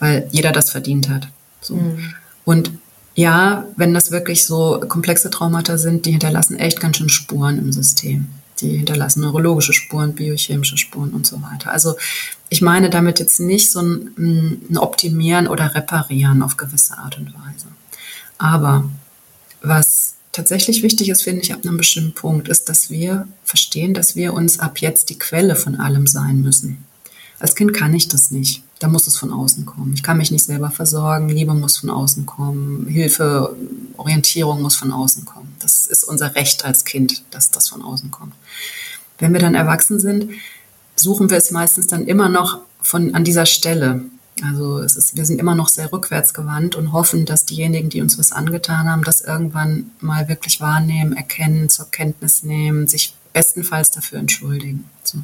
weil 0.00 0.26
jeder 0.32 0.52
das 0.52 0.70
verdient 0.70 1.08
hat. 1.10 1.28
So. 1.60 1.76
Mhm. 1.76 2.14
Und 2.44 2.72
ja, 3.14 3.66
wenn 3.76 3.92
das 3.92 4.10
wirklich 4.10 4.46
so 4.46 4.80
komplexe 4.88 5.28
Traumata 5.28 5.76
sind, 5.76 6.06
die 6.06 6.12
hinterlassen 6.12 6.56
echt 6.56 6.80
ganz 6.80 6.96
schön 6.96 7.10
Spuren 7.10 7.58
im 7.58 7.72
System. 7.72 8.28
Die 8.60 8.78
hinterlassen 8.78 9.20
neurologische 9.20 9.72
Spuren, 9.72 10.14
biochemische 10.14 10.78
Spuren 10.78 11.10
und 11.10 11.26
so 11.26 11.42
weiter. 11.42 11.70
Also 11.70 11.94
ich 12.48 12.62
meine 12.62 12.90
damit 12.90 13.20
jetzt 13.20 13.38
nicht 13.38 13.70
so 13.70 13.82
ein, 13.82 14.62
ein 14.70 14.78
Optimieren 14.78 15.46
oder 15.46 15.74
Reparieren 15.74 16.42
auf 16.42 16.56
gewisse 16.56 16.98
Art 16.98 17.18
und 17.18 17.34
Weise. 17.34 17.66
Aber 18.38 18.88
was 19.60 20.14
tatsächlich 20.32 20.82
wichtig 20.82 21.08
ist, 21.08 21.22
finde 21.22 21.42
ich, 21.42 21.52
ab 21.52 21.60
einem 21.64 21.76
bestimmten 21.76 22.14
Punkt, 22.14 22.48
ist, 22.48 22.68
dass 22.68 22.90
wir 22.90 23.26
verstehen, 23.44 23.94
dass 23.94 24.14
wir 24.16 24.32
uns 24.32 24.60
ab 24.60 24.78
jetzt 24.80 25.10
die 25.10 25.18
Quelle 25.18 25.56
von 25.56 25.76
allem 25.76 26.06
sein 26.06 26.40
müssen. 26.40 26.84
Als 27.40 27.54
Kind 27.54 27.72
kann 27.72 27.94
ich 27.94 28.08
das 28.08 28.30
nicht. 28.30 28.62
Da 28.80 28.88
muss 28.88 29.06
es 29.06 29.16
von 29.16 29.32
außen 29.32 29.66
kommen. 29.66 29.92
Ich 29.94 30.02
kann 30.02 30.18
mich 30.18 30.30
nicht 30.30 30.44
selber 30.44 30.70
versorgen. 30.70 31.28
Liebe 31.28 31.54
muss 31.54 31.78
von 31.78 31.90
außen 31.90 32.26
kommen. 32.26 32.86
Hilfe, 32.86 33.56
Orientierung 33.96 34.62
muss 34.62 34.76
von 34.76 34.92
außen 34.92 35.24
kommen. 35.24 35.54
Das 35.58 35.86
ist 35.86 36.04
unser 36.04 36.34
Recht 36.34 36.64
als 36.64 36.84
Kind, 36.84 37.22
dass 37.30 37.50
das 37.50 37.68
von 37.68 37.82
außen 37.82 38.10
kommt. 38.10 38.34
Wenn 39.18 39.32
wir 39.32 39.40
dann 39.40 39.54
erwachsen 39.54 39.98
sind, 39.98 40.30
suchen 40.94 41.30
wir 41.30 41.36
es 41.36 41.50
meistens 41.50 41.88
dann 41.88 42.06
immer 42.06 42.28
noch 42.28 42.60
von, 42.80 43.14
an 43.14 43.24
dieser 43.24 43.46
Stelle. 43.46 44.02
Also 44.44 44.78
es 44.78 44.96
ist, 44.96 45.16
wir 45.16 45.24
sind 45.24 45.40
immer 45.40 45.54
noch 45.54 45.68
sehr 45.68 45.92
rückwärtsgewandt 45.92 46.76
und 46.76 46.92
hoffen, 46.92 47.24
dass 47.24 47.44
diejenigen, 47.44 47.88
die 47.88 48.00
uns 48.00 48.18
was 48.18 48.32
angetan 48.32 48.88
haben, 48.88 49.04
das 49.04 49.20
irgendwann 49.20 49.90
mal 50.00 50.28
wirklich 50.28 50.60
wahrnehmen, 50.60 51.14
erkennen, 51.14 51.68
zur 51.68 51.90
Kenntnis 51.90 52.42
nehmen, 52.42 52.86
sich 52.86 53.14
bestenfalls 53.32 53.90
dafür 53.90 54.18
entschuldigen. 54.18 54.88
So. 55.02 55.18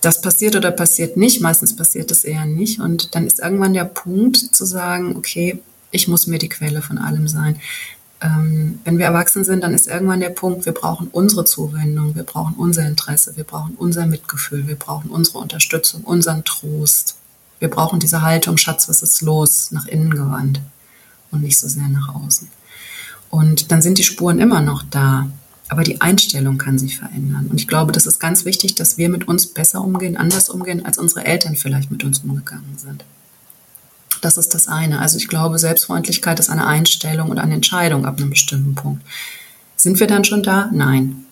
Das 0.00 0.20
passiert 0.20 0.54
oder 0.54 0.70
passiert 0.70 1.16
nicht, 1.16 1.40
meistens 1.40 1.74
passiert 1.74 2.10
es 2.10 2.24
eher 2.24 2.46
nicht. 2.46 2.80
Und 2.80 3.14
dann 3.14 3.26
ist 3.26 3.40
irgendwann 3.40 3.74
der 3.74 3.84
Punkt 3.84 4.36
zu 4.36 4.64
sagen, 4.64 5.16
okay, 5.16 5.60
ich 5.90 6.08
muss 6.08 6.26
mir 6.26 6.38
die 6.38 6.48
Quelle 6.48 6.82
von 6.82 6.98
allem 6.98 7.28
sein. 7.28 7.60
Ähm, 8.20 8.80
wenn 8.84 8.98
wir 8.98 9.06
erwachsen 9.06 9.44
sind, 9.44 9.62
dann 9.62 9.74
ist 9.74 9.86
irgendwann 9.86 10.20
der 10.20 10.30
Punkt, 10.30 10.66
wir 10.66 10.72
brauchen 10.72 11.08
unsere 11.08 11.44
Zuwendung, 11.44 12.16
wir 12.16 12.24
brauchen 12.24 12.54
unser 12.56 12.86
Interesse, 12.86 13.36
wir 13.36 13.44
brauchen 13.44 13.74
unser 13.76 14.06
Mitgefühl, 14.06 14.66
wir 14.66 14.76
brauchen 14.76 15.10
unsere 15.10 15.38
Unterstützung, 15.38 16.02
unseren 16.02 16.44
Trost. 16.44 17.16
Wir 17.60 17.68
brauchen 17.68 18.00
diese 18.00 18.22
Haltung, 18.22 18.56
Schatz, 18.56 18.88
was 18.88 19.02
ist 19.02 19.20
los, 19.22 19.70
nach 19.70 19.86
innen 19.86 20.10
gewandt 20.10 20.60
und 21.30 21.42
nicht 21.42 21.58
so 21.58 21.68
sehr 21.68 21.88
nach 21.88 22.14
außen. 22.14 22.48
Und 23.30 23.70
dann 23.70 23.82
sind 23.82 23.98
die 23.98 24.04
Spuren 24.04 24.38
immer 24.38 24.60
noch 24.60 24.84
da, 24.90 25.28
aber 25.68 25.84
die 25.84 26.00
Einstellung 26.00 26.56
kann 26.56 26.78
sich 26.78 26.98
verändern. 26.98 27.48
Und 27.48 27.60
ich 27.60 27.68
glaube, 27.68 27.92
das 27.92 28.06
ist 28.06 28.20
ganz 28.20 28.44
wichtig, 28.44 28.74
dass 28.74 28.96
wir 28.96 29.10
mit 29.10 29.28
uns 29.28 29.46
besser 29.46 29.82
umgehen, 29.82 30.16
anders 30.16 30.48
umgehen, 30.48 30.86
als 30.86 30.96
unsere 30.96 31.26
Eltern 31.26 31.56
vielleicht 31.56 31.90
mit 31.90 32.04
uns 32.04 32.20
umgegangen 32.20 32.78
sind. 32.78 33.04
Das 34.22 34.38
ist 34.38 34.54
das 34.54 34.66
eine. 34.68 35.00
Also 35.00 35.18
ich 35.18 35.28
glaube, 35.28 35.58
Selbstfreundlichkeit 35.58 36.40
ist 36.40 36.48
eine 36.48 36.66
Einstellung 36.66 37.30
und 37.30 37.38
eine 37.38 37.54
Entscheidung 37.54 38.06
ab 38.06 38.18
einem 38.18 38.30
bestimmten 38.30 38.74
Punkt. 38.74 39.02
Sind 39.76 40.00
wir 40.00 40.06
dann 40.06 40.24
schon 40.24 40.42
da? 40.42 40.70
Nein. 40.72 41.26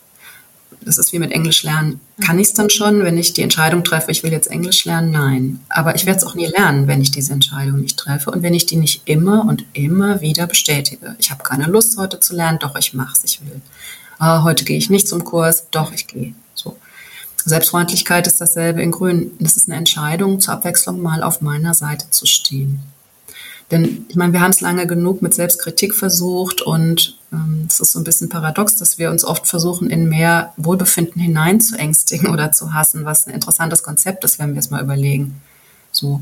Das 0.86 0.98
ist 0.98 1.12
wie 1.12 1.18
mit 1.18 1.32
Englisch 1.32 1.64
lernen. 1.64 2.00
Kann 2.24 2.38
ich 2.38 2.46
es 2.46 2.54
dann 2.54 2.70
schon, 2.70 3.02
wenn 3.02 3.18
ich 3.18 3.32
die 3.32 3.42
Entscheidung 3.42 3.82
treffe, 3.82 4.12
ich 4.12 4.22
will 4.22 4.30
jetzt 4.30 4.46
Englisch 4.46 4.84
lernen? 4.84 5.10
Nein. 5.10 5.60
Aber 5.68 5.96
ich 5.96 6.06
werde 6.06 6.18
es 6.18 6.24
auch 6.24 6.36
nie 6.36 6.46
lernen, 6.46 6.86
wenn 6.86 7.02
ich 7.02 7.10
diese 7.10 7.32
Entscheidung 7.32 7.80
nicht 7.80 7.98
treffe 7.98 8.30
und 8.30 8.44
wenn 8.44 8.54
ich 8.54 8.66
die 8.66 8.76
nicht 8.76 9.02
immer 9.04 9.44
und 9.48 9.64
immer 9.72 10.20
wieder 10.20 10.46
bestätige. 10.46 11.16
Ich 11.18 11.32
habe 11.32 11.42
keine 11.42 11.66
Lust 11.66 11.98
heute 11.98 12.20
zu 12.20 12.36
lernen, 12.36 12.60
doch 12.60 12.76
ich 12.76 12.94
mache 12.94 13.14
es, 13.14 13.24
ich 13.24 13.40
will. 13.40 13.60
Ah, 14.18 14.44
heute 14.44 14.64
gehe 14.64 14.78
ich 14.78 14.88
nicht 14.88 15.08
zum 15.08 15.24
Kurs, 15.24 15.66
doch 15.72 15.92
ich 15.92 16.06
gehe. 16.06 16.34
So. 16.54 16.76
Selbstfreundlichkeit 17.44 18.28
ist 18.28 18.40
dasselbe 18.40 18.80
in 18.80 18.92
Grün. 18.92 19.32
Das 19.40 19.56
ist 19.56 19.68
eine 19.68 19.78
Entscheidung, 19.78 20.38
zur 20.38 20.54
Abwechslung 20.54 21.02
mal 21.02 21.24
auf 21.24 21.40
meiner 21.40 21.74
Seite 21.74 22.10
zu 22.10 22.26
stehen. 22.26 22.78
Denn 23.70 24.06
ich 24.08 24.16
meine, 24.16 24.32
wir 24.32 24.40
haben 24.40 24.50
es 24.50 24.60
lange 24.60 24.86
genug 24.86 25.22
mit 25.22 25.34
Selbstkritik 25.34 25.94
versucht 25.94 26.62
und 26.62 27.18
ähm, 27.32 27.64
es 27.68 27.80
ist 27.80 27.92
so 27.92 27.98
ein 27.98 28.04
bisschen 28.04 28.28
paradox, 28.28 28.76
dass 28.76 28.98
wir 28.98 29.10
uns 29.10 29.24
oft 29.24 29.46
versuchen, 29.46 29.90
in 29.90 30.08
mehr 30.08 30.52
Wohlbefinden 30.56 31.20
hinein 31.20 31.60
zu 31.60 31.76
ängstigen 31.76 32.28
oder 32.28 32.52
zu 32.52 32.74
hassen, 32.74 33.04
was 33.04 33.26
ein 33.26 33.34
interessantes 33.34 33.82
Konzept 33.82 34.24
ist, 34.24 34.38
wenn 34.38 34.54
wir 34.54 34.60
es 34.60 34.70
mal 34.70 34.82
überlegen. 34.82 35.40
So. 35.90 36.20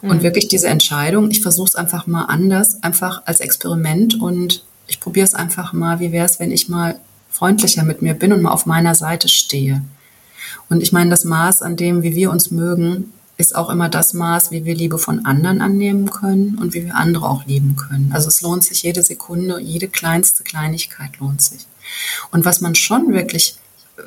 Und 0.00 0.18
mhm. 0.18 0.22
wirklich 0.22 0.48
diese 0.48 0.68
Entscheidung, 0.68 1.30
ich 1.30 1.42
versuche 1.42 1.68
es 1.68 1.74
einfach 1.74 2.06
mal 2.06 2.24
anders, 2.24 2.82
einfach 2.82 3.22
als 3.26 3.40
Experiment 3.40 4.20
und 4.20 4.64
ich 4.86 5.00
probiere 5.00 5.26
es 5.26 5.34
einfach 5.34 5.74
mal, 5.74 6.00
wie 6.00 6.12
wäre 6.12 6.24
es, 6.24 6.40
wenn 6.40 6.52
ich 6.52 6.70
mal 6.70 6.98
freundlicher 7.28 7.82
mit 7.82 8.00
mir 8.00 8.14
bin 8.14 8.32
und 8.32 8.40
mal 8.40 8.52
auf 8.52 8.64
meiner 8.64 8.94
Seite 8.94 9.28
stehe. 9.28 9.82
Und 10.70 10.82
ich 10.82 10.92
meine, 10.92 11.10
das 11.10 11.24
Maß 11.24 11.60
an 11.62 11.76
dem, 11.76 12.02
wie 12.02 12.14
wir 12.14 12.30
uns 12.30 12.50
mögen, 12.50 13.12
ist 13.38 13.54
auch 13.54 13.70
immer 13.70 13.88
das 13.88 14.14
Maß, 14.14 14.50
wie 14.50 14.64
wir 14.64 14.74
Liebe 14.74 14.98
von 14.98 15.24
anderen 15.24 15.62
annehmen 15.62 16.10
können 16.10 16.58
und 16.58 16.74
wie 16.74 16.84
wir 16.84 16.96
andere 16.96 17.28
auch 17.28 17.46
lieben 17.46 17.76
können. 17.76 18.10
Also 18.12 18.28
es 18.28 18.42
lohnt 18.42 18.64
sich 18.64 18.82
jede 18.82 19.02
Sekunde, 19.02 19.60
jede 19.60 19.88
kleinste 19.88 20.42
Kleinigkeit 20.42 21.18
lohnt 21.18 21.40
sich. 21.40 21.66
Und 22.32 22.44
was 22.44 22.60
man 22.60 22.74
schon 22.74 23.12
wirklich 23.12 23.54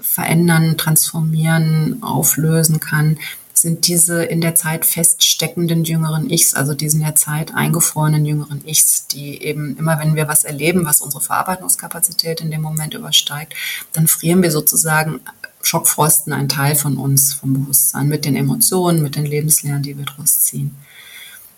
verändern, 0.02 0.78
transformieren, 0.78 2.04
auflösen 2.04 2.80
kann, 2.80 3.18
sind 3.54 3.88
diese 3.88 4.24
in 4.24 4.42
der 4.42 4.56
Zeit 4.56 4.86
feststeckenden 4.86 5.84
jüngeren 5.84 6.30
Ichs, 6.30 6.54
also 6.54 6.74
diese 6.74 6.98
in 6.98 7.04
der 7.04 7.16
Zeit 7.16 7.54
eingefrorenen 7.54 8.26
jüngeren 8.26 8.66
Ichs, 8.66 9.08
die 9.08 9.42
eben 9.44 9.78
immer, 9.78 10.00
wenn 10.00 10.16
wir 10.16 10.28
was 10.28 10.44
erleben, 10.44 10.86
was 10.86 11.02
unsere 11.02 11.22
Verarbeitungskapazität 11.22 12.42
in 12.42 12.52
dem 12.52 12.62
Moment 12.62 12.94
übersteigt, 12.94 13.54
dann 13.94 14.08
frieren 14.08 14.42
wir 14.42 14.52
sozusagen 14.52 15.20
Schockfrosten 15.64 16.34
ein 16.34 16.50
Teil 16.50 16.76
von 16.76 16.98
uns, 16.98 17.34
vom 17.34 17.54
Bewusstsein, 17.54 18.08
mit 18.08 18.26
den 18.26 18.36
Emotionen, 18.36 19.02
mit 19.02 19.16
den 19.16 19.26
Lebenslehren, 19.26 19.84
die 19.84 19.98
wir 19.98 20.06
daraus 20.06 20.40
ziehen. 20.40 20.76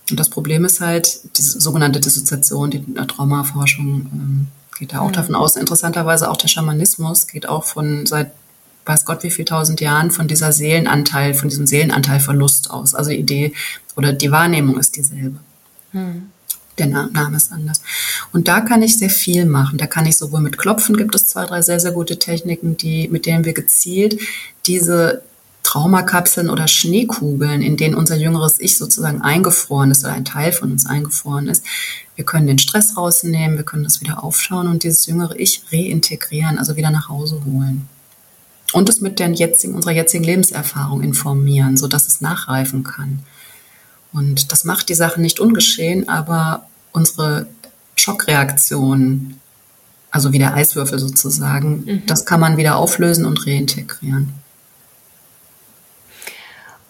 Und 0.10 0.20
das 0.20 0.30
Problem 0.30 0.66
ist 0.66 0.82
halt, 0.82 1.22
diese 1.38 1.60
sogenannte 1.62 2.00
Dissoziation, 2.00 2.72
die 2.72 2.84
Traumaforschung 2.94 4.10
ähm, 4.12 4.48
geht 4.78 4.94
da 4.94 5.00
auch 5.00 5.08
ja. 5.08 5.12
davon 5.12 5.36
aus. 5.36 5.56
Interessanterweise 5.56 6.30
auch 6.30 6.38
der 6.38 6.50
Schamanismus 6.50 7.28
geht 7.28 7.48
auch 7.48 7.64
von 7.64 8.06
seit 8.06 8.32
weiß 8.86 9.06
Gott 9.06 9.24
wie 9.24 9.32
viel 9.32 9.46
tausend 9.46 9.80
Jahren 9.80 10.12
von 10.12 10.28
dieser 10.28 10.52
Seelenanteil, 10.52 11.34
von 11.34 11.48
diesem 11.48 11.66
Seelenanteilverlust 11.66 12.70
aus. 12.70 12.94
Also 12.94 13.12
Idee 13.12 13.54
oder 13.96 14.12
die 14.12 14.30
Wahrnehmung 14.30 14.78
ist 14.78 14.98
dieselbe. 14.98 15.40
Hm 15.92 16.33
der 16.78 16.88
Name 16.88 17.38
ist 17.38 17.52
anders. 17.52 17.82
Und 18.32 18.48
da 18.48 18.62
kann 18.62 18.82
ich 18.82 18.98
sehr 18.98 19.10
viel 19.10 19.46
machen. 19.46 19.78
Da 19.78 19.88
kann 19.88 20.06
ich 20.06 20.18
sowohl 20.18 20.42
mit 20.42 20.58
Klopfen, 20.58 20.98
gibt 20.98 21.16
es 21.16 21.28
zwei, 21.28 21.46
drei 21.46 21.62
sehr, 21.62 21.80
sehr 21.80 21.92
gute 21.92 22.18
Techniken, 22.18 22.78
die, 22.78 23.08
mit 23.10 23.26
denen 23.26 23.46
wir 23.46 23.54
gezielt 23.54 24.20
diese 24.66 25.24
Traumakapseln 25.64 26.50
oder 26.50 26.68
Schneekugeln, 26.68 27.62
in 27.62 27.78
denen 27.78 27.96
unser 27.96 28.16
jüngeres 28.16 28.60
Ich 28.60 28.78
sozusagen 28.78 29.22
eingefroren 29.22 29.92
ist 29.92 30.04
oder 30.04 30.14
ein 30.14 30.26
Teil 30.26 30.52
von 30.52 30.72
uns 30.72 30.86
eingefroren 30.86 31.48
ist. 31.48 31.64
Wir 32.16 32.26
können 32.26 32.48
den 32.48 32.60
Stress 32.60 32.98
rausnehmen, 32.98 33.58
wir 33.58 33.66
können 33.66 33.84
das 33.84 34.02
wieder 34.02 34.24
aufschauen 34.24 34.68
und 34.68 34.84
dieses 34.84 35.06
jüngere 35.06 35.40
Ich 35.40 35.64
reintegrieren, 35.72 36.60
also 36.60 36.76
wieder 36.76 36.92
nach 36.92 37.10
Hause 37.10 37.42
holen. 37.46 37.88
Und 38.74 38.90
es 38.90 39.02
mit 39.02 39.20
der 39.20 39.32
jetzigen, 39.32 39.76
unserer 39.76 39.94
jetzigen 39.94 40.24
Lebenserfahrung 40.24 41.02
informieren, 41.02 41.78
sodass 41.78 42.08
es 42.08 42.22
nachreifen 42.22 42.84
kann. 42.84 43.20
Und 44.14 44.52
das 44.52 44.64
macht 44.64 44.90
die 44.90 44.94
Sache 44.94 45.20
nicht 45.20 45.40
ungeschehen, 45.40 46.08
aber 46.08 46.68
unsere 46.92 47.48
Schockreaktion, 47.96 49.40
also 50.12 50.32
wie 50.32 50.40
der 50.40 50.54
Eiswürfel 50.54 51.00
sozusagen, 51.00 51.84
mhm. 51.86 52.04
das 52.06 52.26
kann 52.26 52.40
man 52.40 52.58
wieder 52.58 52.78
auflösen 52.78 53.26
und 53.26 53.46
reintegrieren. 53.48 54.34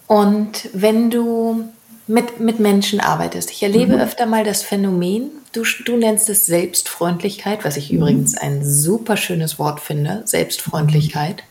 Und 0.07 0.69
wenn 0.73 1.09
du 1.09 1.69
mit, 2.07 2.39
mit 2.39 2.59
Menschen 2.59 2.99
arbeitest, 2.99 3.51
ich 3.51 3.63
erlebe 3.63 3.95
mhm. 3.95 4.01
öfter 4.01 4.25
mal 4.25 4.43
das 4.43 4.61
Phänomen, 4.61 5.31
du, 5.53 5.63
du 5.85 5.97
nennst 5.97 6.29
es 6.29 6.45
Selbstfreundlichkeit, 6.45 7.63
was 7.63 7.77
ich 7.77 7.91
mhm. 7.91 7.97
übrigens 7.97 8.37
ein 8.37 8.63
super 8.63 9.15
schönes 9.15 9.57
Wort 9.59 9.79
finde, 9.79 10.23
Selbstfreundlichkeit. 10.25 11.43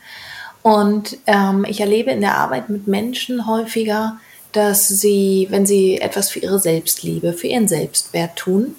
Und 0.63 1.17
ähm, 1.27 1.65
ich 1.69 1.81
erlebe 1.81 2.11
in 2.11 2.21
der 2.21 2.37
Arbeit 2.37 2.69
mit 2.69 2.87
Menschen 2.87 3.47
häufiger, 3.47 4.19
dass 4.53 4.89
sie, 4.89 5.47
wenn 5.51 5.67
sie 5.67 6.01
etwas 6.01 6.31
für 6.31 6.39
ihre 6.39 6.59
Selbstliebe, 6.59 7.33
für 7.33 7.47
ihren 7.47 7.69
Selbstwert 7.69 8.37
tun, 8.37 8.77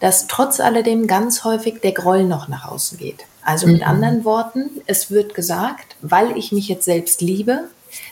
dass 0.00 0.26
trotz 0.26 0.58
alledem 0.58 1.06
ganz 1.06 1.44
häufig 1.44 1.80
der 1.80 1.92
Groll 1.92 2.24
noch 2.24 2.48
nach 2.48 2.68
außen 2.68 2.98
geht. 2.98 3.24
Also 3.44 3.66
mit 3.66 3.82
mhm. 3.82 3.86
anderen 3.86 4.24
Worten, 4.24 4.70
es 4.86 5.10
wird 5.10 5.34
gesagt, 5.34 5.96
weil 6.00 6.36
ich 6.36 6.52
mich 6.52 6.68
jetzt 6.68 6.84
selbst 6.84 7.20
liebe, 7.20 7.68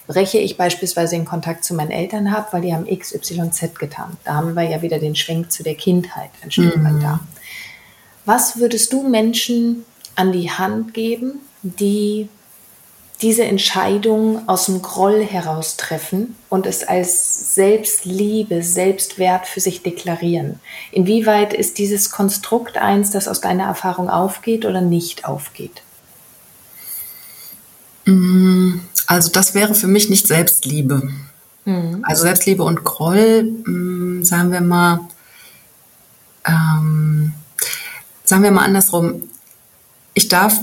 breche 0.07 0.39
ich 0.39 0.57
beispielsweise 0.57 1.17
den 1.17 1.25
Kontakt 1.25 1.65
zu 1.65 1.75
meinen 1.75 1.91
Eltern 1.91 2.27
ab, 2.27 2.53
weil 2.53 2.63
die 2.63 2.75
haben 2.75 2.87
X, 2.87 3.15
Y, 3.15 3.51
Z 3.51 3.79
getan. 3.79 4.17
Da 4.25 4.35
haben 4.35 4.55
wir 4.55 4.63
ja 4.63 4.83
wieder 4.83 4.99
den 4.99 5.17
Schwenk 5.17 5.51
zu 5.51 5.63
der 5.63 5.75
Kindheit 5.75 6.31
ein 6.43 6.51
Stück 6.51 6.77
weit 6.85 6.93
mhm. 6.93 7.03
da. 7.03 7.21
Was 8.25 8.59
würdest 8.59 8.93
du 8.93 9.09
Menschen 9.09 9.85
an 10.15 10.33
die 10.33 10.51
Hand 10.51 10.95
geben, 10.95 11.41
die 11.63 12.29
diese 13.23 13.45
Entscheidung 13.45 14.49
aus 14.49 14.67
dem 14.67 14.81
Groll 14.81 15.23
heraus 15.23 15.77
treffen 15.77 16.37
und 16.49 16.67
es 16.67 16.85
als 16.85 17.55
Selbstliebe, 17.55 18.63
Selbstwert 18.63 19.47
für 19.47 19.61
sich 19.61 19.83
deklarieren. 19.83 20.61
Inwieweit 20.91 21.53
ist 21.53 21.79
dieses 21.79 22.11
Konstrukt 22.11 22.79
eins, 22.79 23.11
das 23.11 23.29
aus 23.29 23.41
deiner 23.41 23.65
Erfahrung 23.65 24.09
aufgeht 24.09 24.65
oder 24.65 24.81
nicht 24.81 25.27
aufgeht? 25.27 25.83
Mm, 28.07 28.81
also 29.07 29.31
das 29.31 29.55
wäre 29.55 29.75
für 29.75 29.87
mich 29.87 30.09
nicht 30.09 30.27
Selbstliebe. 30.27 31.11
Mhm. 31.67 32.03
Also 32.03 32.23
Selbstliebe 32.23 32.63
und 32.63 32.85
Groll, 32.85 33.43
mm, 33.43 34.25
sagen 34.25 34.51
wir 34.51 34.63
mal, 34.63 35.01
ähm, 36.47 37.35
sagen 38.25 38.43
wir 38.43 38.51
mal 38.51 38.65
andersrum. 38.65 39.25
Ich 40.15 40.29
darf 40.29 40.61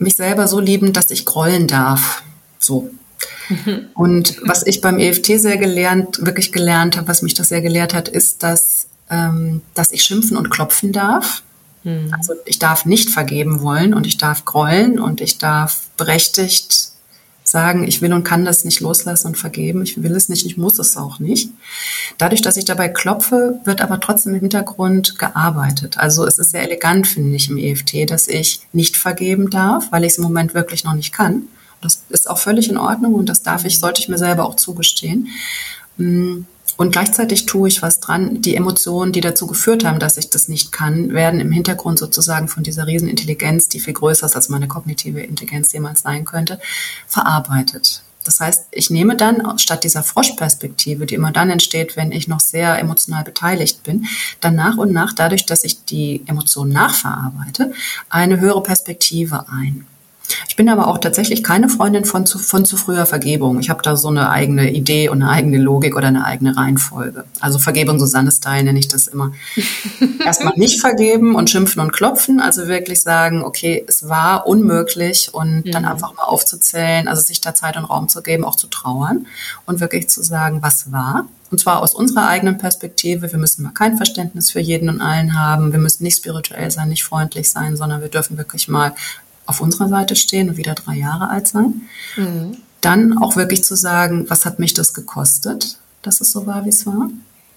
mich 0.00 0.16
selber 0.16 0.48
so 0.48 0.60
lieben, 0.60 0.92
dass 0.92 1.10
ich 1.10 1.26
grollen 1.26 1.66
darf. 1.66 2.22
So. 2.58 2.90
Mhm. 3.48 3.86
Und 3.94 4.36
was 4.46 4.66
ich 4.66 4.80
beim 4.80 4.98
EFT 4.98 5.26
sehr 5.38 5.56
gelernt, 5.56 6.24
wirklich 6.24 6.52
gelernt 6.52 6.96
habe, 6.96 7.08
was 7.08 7.22
mich 7.22 7.34
das 7.34 7.48
sehr 7.48 7.62
gelehrt 7.62 7.94
hat, 7.94 8.08
ist, 8.08 8.42
dass, 8.42 8.88
ähm, 9.10 9.62
dass 9.74 9.92
ich 9.92 10.02
schimpfen 10.02 10.36
und 10.36 10.50
klopfen 10.50 10.92
darf. 10.92 11.42
Mhm. 11.84 12.12
Also 12.16 12.34
ich 12.46 12.58
darf 12.58 12.86
nicht 12.86 13.10
vergeben 13.10 13.60
wollen 13.60 13.94
und 13.94 14.06
ich 14.06 14.16
darf 14.16 14.44
grollen 14.44 14.98
und 14.98 15.20
ich 15.20 15.38
darf 15.38 15.88
berechtigt 15.96 16.79
sagen, 17.50 17.86
ich 17.86 18.00
will 18.00 18.12
und 18.12 18.24
kann 18.24 18.44
das 18.44 18.64
nicht 18.64 18.80
loslassen 18.80 19.28
und 19.28 19.38
vergeben. 19.38 19.82
Ich 19.82 20.02
will 20.02 20.14
es 20.14 20.28
nicht, 20.28 20.46
ich 20.46 20.56
muss 20.56 20.78
es 20.78 20.96
auch 20.96 21.18
nicht. 21.18 21.50
Dadurch, 22.18 22.42
dass 22.42 22.56
ich 22.56 22.64
dabei 22.64 22.88
klopfe, 22.88 23.60
wird 23.64 23.80
aber 23.80 24.00
trotzdem 24.00 24.34
im 24.34 24.40
Hintergrund 24.40 25.18
gearbeitet. 25.18 25.98
Also 25.98 26.26
es 26.26 26.38
ist 26.38 26.52
sehr 26.52 26.62
elegant, 26.62 27.06
finde 27.06 27.36
ich, 27.36 27.50
im 27.50 27.58
EFT, 27.58 28.10
dass 28.10 28.28
ich 28.28 28.60
nicht 28.72 28.96
vergeben 28.96 29.50
darf, 29.50 29.90
weil 29.90 30.04
ich 30.04 30.12
es 30.12 30.18
im 30.18 30.24
Moment 30.24 30.54
wirklich 30.54 30.84
noch 30.84 30.94
nicht 30.94 31.12
kann. 31.12 31.42
Das 31.82 32.02
ist 32.08 32.28
auch 32.28 32.38
völlig 32.38 32.68
in 32.68 32.76
Ordnung 32.76 33.14
und 33.14 33.28
das 33.28 33.42
darf 33.42 33.64
ich, 33.64 33.80
sollte 33.80 34.00
ich 34.00 34.08
mir 34.08 34.18
selber 34.18 34.46
auch 34.46 34.56
zugestehen. 34.56 35.28
Und 36.80 36.92
gleichzeitig 36.92 37.44
tue 37.44 37.68
ich 37.68 37.82
was 37.82 38.00
dran. 38.00 38.40
Die 38.40 38.56
Emotionen, 38.56 39.12
die 39.12 39.20
dazu 39.20 39.46
geführt 39.46 39.84
haben, 39.84 39.98
dass 39.98 40.16
ich 40.16 40.30
das 40.30 40.48
nicht 40.48 40.72
kann, 40.72 41.12
werden 41.12 41.38
im 41.38 41.52
Hintergrund 41.52 41.98
sozusagen 41.98 42.48
von 42.48 42.62
dieser 42.62 42.86
Riesenintelligenz, 42.86 43.68
die 43.68 43.80
viel 43.80 43.92
größer 43.92 44.24
ist 44.24 44.34
als 44.34 44.48
meine 44.48 44.66
kognitive 44.66 45.20
Intelligenz 45.20 45.74
jemals 45.74 46.00
sein 46.00 46.24
könnte, 46.24 46.58
verarbeitet. 47.06 48.02
Das 48.24 48.40
heißt, 48.40 48.68
ich 48.70 48.88
nehme 48.88 49.14
dann 49.14 49.58
statt 49.58 49.84
dieser 49.84 50.02
Froschperspektive, 50.02 51.04
die 51.04 51.16
immer 51.16 51.32
dann 51.32 51.50
entsteht, 51.50 51.98
wenn 51.98 52.12
ich 52.12 52.28
noch 52.28 52.40
sehr 52.40 52.78
emotional 52.78 53.24
beteiligt 53.24 53.82
bin, 53.82 54.06
dann 54.40 54.54
nach 54.54 54.78
und 54.78 54.90
nach, 54.90 55.12
dadurch, 55.12 55.44
dass 55.44 55.64
ich 55.64 55.84
die 55.84 56.22
Emotionen 56.24 56.72
nachverarbeite, 56.72 57.74
eine 58.08 58.40
höhere 58.40 58.62
Perspektive 58.62 59.44
ein. 59.50 59.84
Ich 60.48 60.56
bin 60.56 60.68
aber 60.68 60.88
auch 60.88 60.98
tatsächlich 60.98 61.42
keine 61.42 61.68
Freundin 61.68 62.04
von 62.04 62.26
zu, 62.26 62.38
von 62.38 62.64
zu 62.64 62.76
früher 62.76 63.06
Vergebung. 63.06 63.60
Ich 63.60 63.70
habe 63.70 63.82
da 63.82 63.96
so 63.96 64.08
eine 64.08 64.30
eigene 64.30 64.70
Idee 64.70 65.08
und 65.08 65.22
eine 65.22 65.30
eigene 65.30 65.58
Logik 65.58 65.96
oder 65.96 66.08
eine 66.08 66.24
eigene 66.24 66.56
Reihenfolge. 66.56 67.24
Also 67.40 67.58
Vergebung 67.58 67.98
Susanne-Style 67.98 68.64
nenne 68.64 68.78
ich 68.78 68.88
das 68.88 69.06
immer. 69.06 69.32
Erstmal 70.24 70.54
nicht 70.56 70.80
vergeben 70.80 71.34
und 71.34 71.50
schimpfen 71.50 71.80
und 71.80 71.92
klopfen, 71.92 72.40
also 72.40 72.68
wirklich 72.68 73.00
sagen, 73.02 73.42
okay, 73.42 73.84
es 73.86 74.08
war 74.08 74.46
unmöglich 74.46 75.32
und 75.32 75.66
mhm. 75.66 75.70
dann 75.70 75.84
einfach 75.84 76.14
mal 76.14 76.24
aufzuzählen, 76.24 77.08
also 77.08 77.22
sich 77.22 77.40
da 77.40 77.54
Zeit 77.54 77.76
und 77.76 77.84
Raum 77.84 78.08
zu 78.08 78.22
geben, 78.22 78.44
auch 78.44 78.56
zu 78.56 78.66
trauern 78.66 79.26
und 79.66 79.80
wirklich 79.80 80.08
zu 80.08 80.22
sagen, 80.22 80.62
was 80.62 80.92
war. 80.92 81.26
Und 81.50 81.58
zwar 81.58 81.82
aus 81.82 81.94
unserer 81.94 82.28
eigenen 82.28 82.58
Perspektive. 82.58 83.32
Wir 83.32 83.38
müssen 83.38 83.64
mal 83.64 83.72
kein 83.72 83.96
Verständnis 83.96 84.50
für 84.50 84.60
jeden 84.60 84.88
und 84.88 85.00
allen 85.00 85.38
haben. 85.38 85.72
Wir 85.72 85.80
müssen 85.80 86.04
nicht 86.04 86.18
spirituell 86.18 86.70
sein, 86.70 86.88
nicht 86.88 87.04
freundlich 87.04 87.50
sein, 87.50 87.76
sondern 87.76 88.00
wir 88.00 88.08
dürfen 88.08 88.38
wirklich 88.38 88.68
mal 88.68 88.94
auf 89.50 89.60
unserer 89.60 89.88
Seite 89.88 90.16
stehen 90.16 90.48
und 90.48 90.56
wieder 90.56 90.74
drei 90.74 90.96
Jahre 90.96 91.28
alt 91.28 91.48
sein. 91.48 91.82
Mhm. 92.16 92.56
Dann 92.80 93.18
auch 93.18 93.36
wirklich 93.36 93.62
zu 93.62 93.76
sagen, 93.76 94.24
was 94.28 94.46
hat 94.46 94.58
mich 94.58 94.72
das 94.72 94.94
gekostet, 94.94 95.78
dass 96.02 96.20
es 96.20 96.32
so 96.32 96.46
war, 96.46 96.64
wie 96.64 96.70
es 96.70 96.86
war. 96.86 97.10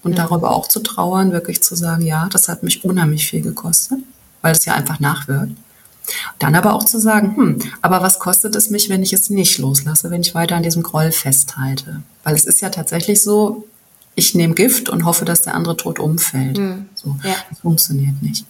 Und 0.03 0.11
mhm. 0.11 0.15
darüber 0.15 0.51
auch 0.51 0.67
zu 0.67 0.81
trauern, 0.81 1.31
wirklich 1.31 1.63
zu 1.63 1.75
sagen, 1.75 2.05
ja, 2.05 2.27
das 2.29 2.49
hat 2.49 2.63
mich 2.63 2.83
unheimlich 2.83 3.27
viel 3.27 3.41
gekostet, 3.41 3.99
weil 4.41 4.51
es 4.51 4.65
ja 4.65 4.73
einfach 4.73 4.99
nachwirkt. 4.99 5.53
Dann 6.39 6.55
aber 6.55 6.73
auch 6.73 6.83
zu 6.83 6.99
sagen, 6.99 7.37
hm, 7.37 7.59
aber 7.81 8.01
was 8.01 8.19
kostet 8.19 8.55
es 8.57 8.69
mich, 8.69 8.89
wenn 8.89 9.03
ich 9.03 9.13
es 9.13 9.29
nicht 9.29 9.57
loslasse, 9.57 10.11
wenn 10.11 10.19
ich 10.19 10.35
weiter 10.35 10.57
an 10.57 10.63
diesem 10.63 10.83
Groll 10.83 11.13
festhalte? 11.13 12.01
Weil 12.25 12.35
es 12.35 12.43
ist 12.43 12.61
ja 12.61 12.69
tatsächlich 12.69 13.21
so, 13.21 13.65
ich 14.15 14.35
nehme 14.35 14.53
Gift 14.53 14.89
und 14.89 15.05
hoffe, 15.05 15.23
dass 15.23 15.43
der 15.43 15.55
andere 15.55 15.77
tot 15.77 15.99
umfällt. 15.99 16.57
Mhm. 16.57 16.87
So, 16.95 17.15
ja. 17.23 17.35
Das 17.49 17.59
funktioniert 17.59 18.21
nicht. 18.21 18.45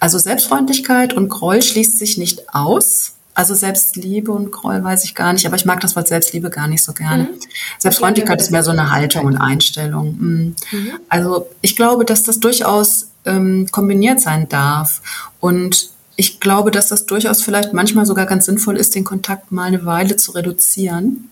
Also 0.00 0.18
Selbstfreundlichkeit 0.18 1.12
und 1.12 1.28
Groll 1.28 1.62
schließt 1.62 1.98
sich 1.98 2.18
nicht 2.18 2.54
aus. 2.54 3.12
Also 3.34 3.54
Selbstliebe 3.54 4.32
und 4.32 4.50
Groll 4.50 4.82
weiß 4.82 5.04
ich 5.04 5.14
gar 5.14 5.32
nicht, 5.32 5.46
aber 5.46 5.54
ich 5.54 5.64
mag 5.64 5.78
das 5.80 5.94
Wort 5.94 6.08
Selbstliebe 6.08 6.50
gar 6.50 6.66
nicht 6.66 6.82
so 6.82 6.92
gerne. 6.92 7.24
Mhm. 7.24 7.38
Selbstfreundlichkeit 7.78 8.40
ist 8.40 8.50
mehr 8.50 8.64
so 8.64 8.72
eine 8.72 8.90
Haltung 8.90 9.26
und 9.26 9.36
Einstellung. 9.36 10.16
Mhm. 10.18 10.56
Mhm. 10.72 10.90
Also 11.08 11.46
ich 11.60 11.76
glaube, 11.76 12.04
dass 12.04 12.24
das 12.24 12.40
durchaus 12.40 13.08
ähm, 13.24 13.68
kombiniert 13.70 14.20
sein 14.20 14.48
darf. 14.48 15.02
Und 15.38 15.90
ich 16.16 16.40
glaube, 16.40 16.72
dass 16.72 16.88
das 16.88 17.06
durchaus 17.06 17.40
vielleicht 17.40 17.72
manchmal 17.72 18.06
sogar 18.06 18.26
ganz 18.26 18.46
sinnvoll 18.46 18.76
ist, 18.76 18.96
den 18.96 19.04
Kontakt 19.04 19.52
mal 19.52 19.66
eine 19.66 19.84
Weile 19.84 20.16
zu 20.16 20.32
reduzieren. 20.32 21.30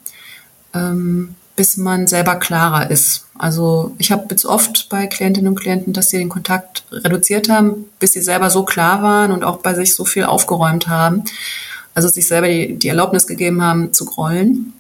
Ähm, 0.75 1.35
bis 1.57 1.77
man 1.79 2.07
selber 2.07 2.37
klarer 2.37 2.91
ist. 2.91 3.25
Also 3.39 3.95
ich 3.99 4.13
habe 4.13 4.27
jetzt 4.31 4.45
oft 4.45 4.89
bei 4.89 5.07
Klientinnen 5.07 5.49
und 5.49 5.61
Klienten, 5.61 5.93
dass 5.93 6.11
sie 6.11 6.19
den 6.19 6.29
Kontakt 6.29 6.85
reduziert 6.93 7.49
haben, 7.49 7.87
bis 7.99 8.13
sie 8.13 8.23
selber 8.23 8.51
so 8.51 8.65
klar 8.65 9.03
waren 9.03 9.33
und 9.33 9.43
auch 9.43 9.59
bei 9.59 9.75
sich 9.75 9.95
so 9.95 10.05
viel 10.05 10.25
aufgeräumt 10.25 10.89
haben. 10.89 11.25
Also 11.95 12.09
sich 12.09 12.29
selber 12.29 12.49
die, 12.49 12.79
die 12.79 12.89
Erlaubnis 12.89 13.27
gegeben 13.27 13.63
haben 13.63 13.93
zu 13.93 14.05
grollen 14.05 14.75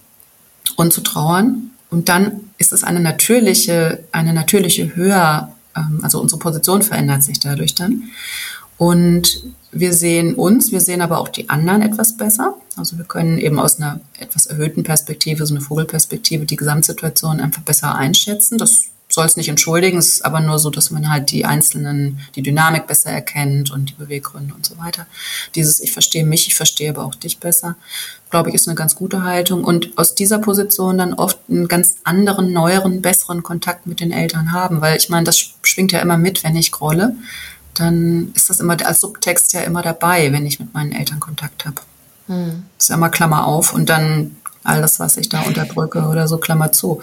und 0.77 0.93
zu 0.93 1.01
trauern. 1.01 1.71
Und 1.91 2.09
dann 2.09 2.41
ist 2.59 2.73
es 2.73 2.85
eine 2.85 3.01
natürliche, 3.01 4.05
eine 4.12 4.35
natürliche 4.35 4.95
Höhe, 4.95 5.49
ähm, 5.77 6.01
also 6.03 6.21
unsere 6.21 6.39
Position 6.39 6.83
verändert 6.83 7.23
sich 7.23 7.41
dadurch 7.41 7.75
dann. 7.75 8.05
Und 8.79 9.43
wir 9.73 9.93
sehen 9.95 10.35
uns, 10.35 10.73
wir 10.73 10.81
sehen 10.81 11.01
aber 11.01 11.19
auch 11.19 11.29
die 11.29 11.49
anderen 11.49 11.83
etwas 11.83 12.17
besser. 12.17 12.55
Also 12.77 12.99
wir 12.99 13.05
können 13.05 13.39
eben 13.39 13.59
aus 13.59 13.79
einer 13.79 14.01
etwas 14.19 14.47
erhöhten 14.47 14.83
Perspektive, 14.83 15.47
so 15.47 15.55
eine 15.55 15.62
Vogelperspektive, 15.62 16.45
die 16.45 16.57
Gesamtsituation 16.57 17.41
einfach 17.41 17.62
besser 17.62 17.95
einschätzen. 17.95 18.59
Das 18.59 18.85
soll 19.09 19.25
es 19.25 19.37
nicht 19.37 19.49
entschuldigen, 19.49 19.99
es 19.99 20.15
ist 20.15 20.25
aber 20.25 20.41
nur 20.41 20.59
so, 20.59 20.69
dass 20.69 20.91
man 20.91 21.09
halt 21.11 21.31
die 21.31 21.45
einzelnen, 21.45 22.19
die 22.35 22.43
Dynamik 22.43 22.87
besser 22.87 23.11
erkennt 23.11 23.71
und 23.71 23.91
die 23.91 23.95
Beweggründe 23.95 24.53
und 24.53 24.67
so 24.67 24.77
weiter. 24.79 25.07
Dieses 25.55 25.81
Ich 25.81 25.93
verstehe 25.93 26.25
mich, 26.25 26.49
ich 26.49 26.55
verstehe 26.55 26.91
aber 26.91 27.05
auch 27.05 27.15
dich 27.15 27.39
besser, 27.39 27.77
glaube 28.31 28.49
ich, 28.49 28.57
ist 28.57 28.69
eine 28.69 28.75
ganz 28.75 28.97
gute 28.97 29.23
Haltung. 29.23 29.65
Und 29.65 29.97
aus 29.97 30.15
dieser 30.15 30.39
Position 30.39 30.99
dann 30.99 31.15
oft 31.15 31.39
einen 31.49 31.69
ganz 31.69 31.97
anderen, 32.05 32.53
neueren, 32.53 33.01
besseren 33.01 33.43
Kontakt 33.43 33.87
mit 33.87 34.01
den 34.01 34.12
Eltern 34.12 34.53
haben, 34.53 34.81
weil 34.81 34.97
ich 34.97 35.09
meine, 35.09 35.25
das 35.25 35.55
schwingt 35.62 35.93
ja 35.93 36.01
immer 36.01 36.19
mit, 36.19 36.45
wenn 36.45 36.57
ich 36.57 36.73
grolle 36.73 37.15
dann 37.79 38.33
ist 38.35 38.51
das 38.51 38.61
immer 38.61 38.77
als 38.85 39.01
Subtext 39.01 39.53
ja 39.53 39.61
immer 39.61 39.83
dabei, 39.83 40.33
wenn 40.33 40.47
ich 40.47 40.61
mit 40.61 40.73
meinen 40.75 40.93
Eltern 40.93 41.21
Kontakt 41.21 41.67
habe. 41.67 41.83
Hm. 42.27 42.65
Ist 42.79 42.91
immer 42.91 43.09
Klammer 43.09 43.47
auf 43.47 43.73
und 43.73 43.89
dann 43.89 44.37
alles, 44.67 44.99
was 44.99 45.17
ich 45.17 45.29
da 45.29 45.43
unterdrücke 45.43 46.03
oder 46.09 46.29
so, 46.29 46.39
Klammer 46.39 46.73
zu. 46.73 47.01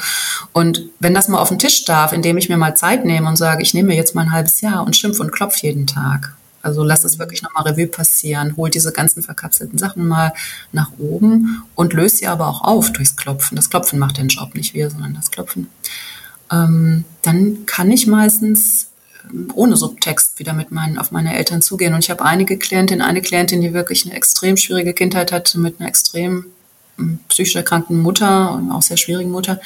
Und 0.52 0.84
wenn 1.00 1.14
das 1.14 1.28
mal 1.28 1.40
auf 1.40 1.50
den 1.50 1.60
Tisch 1.60 1.86
darf, 1.86 2.12
indem 2.12 2.38
ich 2.38 2.50
mir 2.50 2.58
mal 2.58 2.76
Zeit 2.76 3.06
nehme 3.06 3.28
und 3.28 3.38
sage, 3.38 3.62
ich 3.62 3.74
nehme 3.74 3.90
mir 3.90 3.96
jetzt 3.96 4.16
mal 4.16 4.24
ein 4.24 4.32
halbes 4.32 4.62
Jahr 4.62 4.86
und 4.86 4.96
schimpf 4.96 5.20
und 5.20 5.32
klopf 5.32 5.58
jeden 5.58 5.88
Tag. 5.88 6.36
Also 6.62 6.84
lass 6.84 7.04
es 7.04 7.20
wirklich 7.20 7.42
nochmal 7.42 7.64
Revue 7.64 7.88
passieren, 7.88 8.56
hol 8.56 8.70
diese 8.70 8.94
ganzen 8.94 9.22
verkapselten 9.22 9.78
Sachen 9.78 10.08
mal 10.08 10.34
nach 10.72 10.92
oben 10.98 11.64
und 11.76 11.94
löse 11.94 12.18
sie 12.18 12.28
aber 12.28 12.48
auch 12.48 12.62
auf 12.62 12.94
durchs 12.94 13.18
Klopfen. 13.18 13.58
Das 13.58 13.70
Klopfen 13.70 14.00
macht 14.00 14.18
den 14.18 14.30
Job, 14.30 14.56
nicht 14.56 14.74
wir, 14.74 14.90
sondern 14.90 15.14
das 15.14 15.30
Klopfen. 15.30 15.68
Ähm, 16.52 17.04
dann 17.22 17.66
kann 17.66 17.92
ich 17.92 18.08
meistens 18.08 18.88
ohne 19.54 19.76
Subtext 19.76 20.40
wieder 20.40 20.54
mit 20.54 20.72
meinen, 20.72 20.98
auf 20.98 21.12
meine 21.12 21.36
Eltern 21.36 21.62
zugehen. 21.62 21.94
Und 21.94 22.04
ich 22.04 22.10
habe 22.10 22.24
einige 22.24 22.58
Klientinnen, 22.58 23.02
eine 23.02 23.22
Klientin, 23.22 23.62
die 23.62 23.74
wirklich 23.74 24.06
eine 24.06 24.16
extrem 24.16 24.58
schwierige 24.58 24.94
Kindheit 24.94 25.32
hatte 25.32 25.60
mit 25.60 25.80
einer 25.80 25.90
extrem 25.90 26.46
hm, 26.98 27.20
psychisch 27.30 27.56
erkrankten 27.56 28.02
Mutter 28.02 28.54
und 28.54 28.72
auch 28.72 28.82
sehr 28.82 28.98
schwierigen 28.98 29.32
Mutter. 29.32 29.60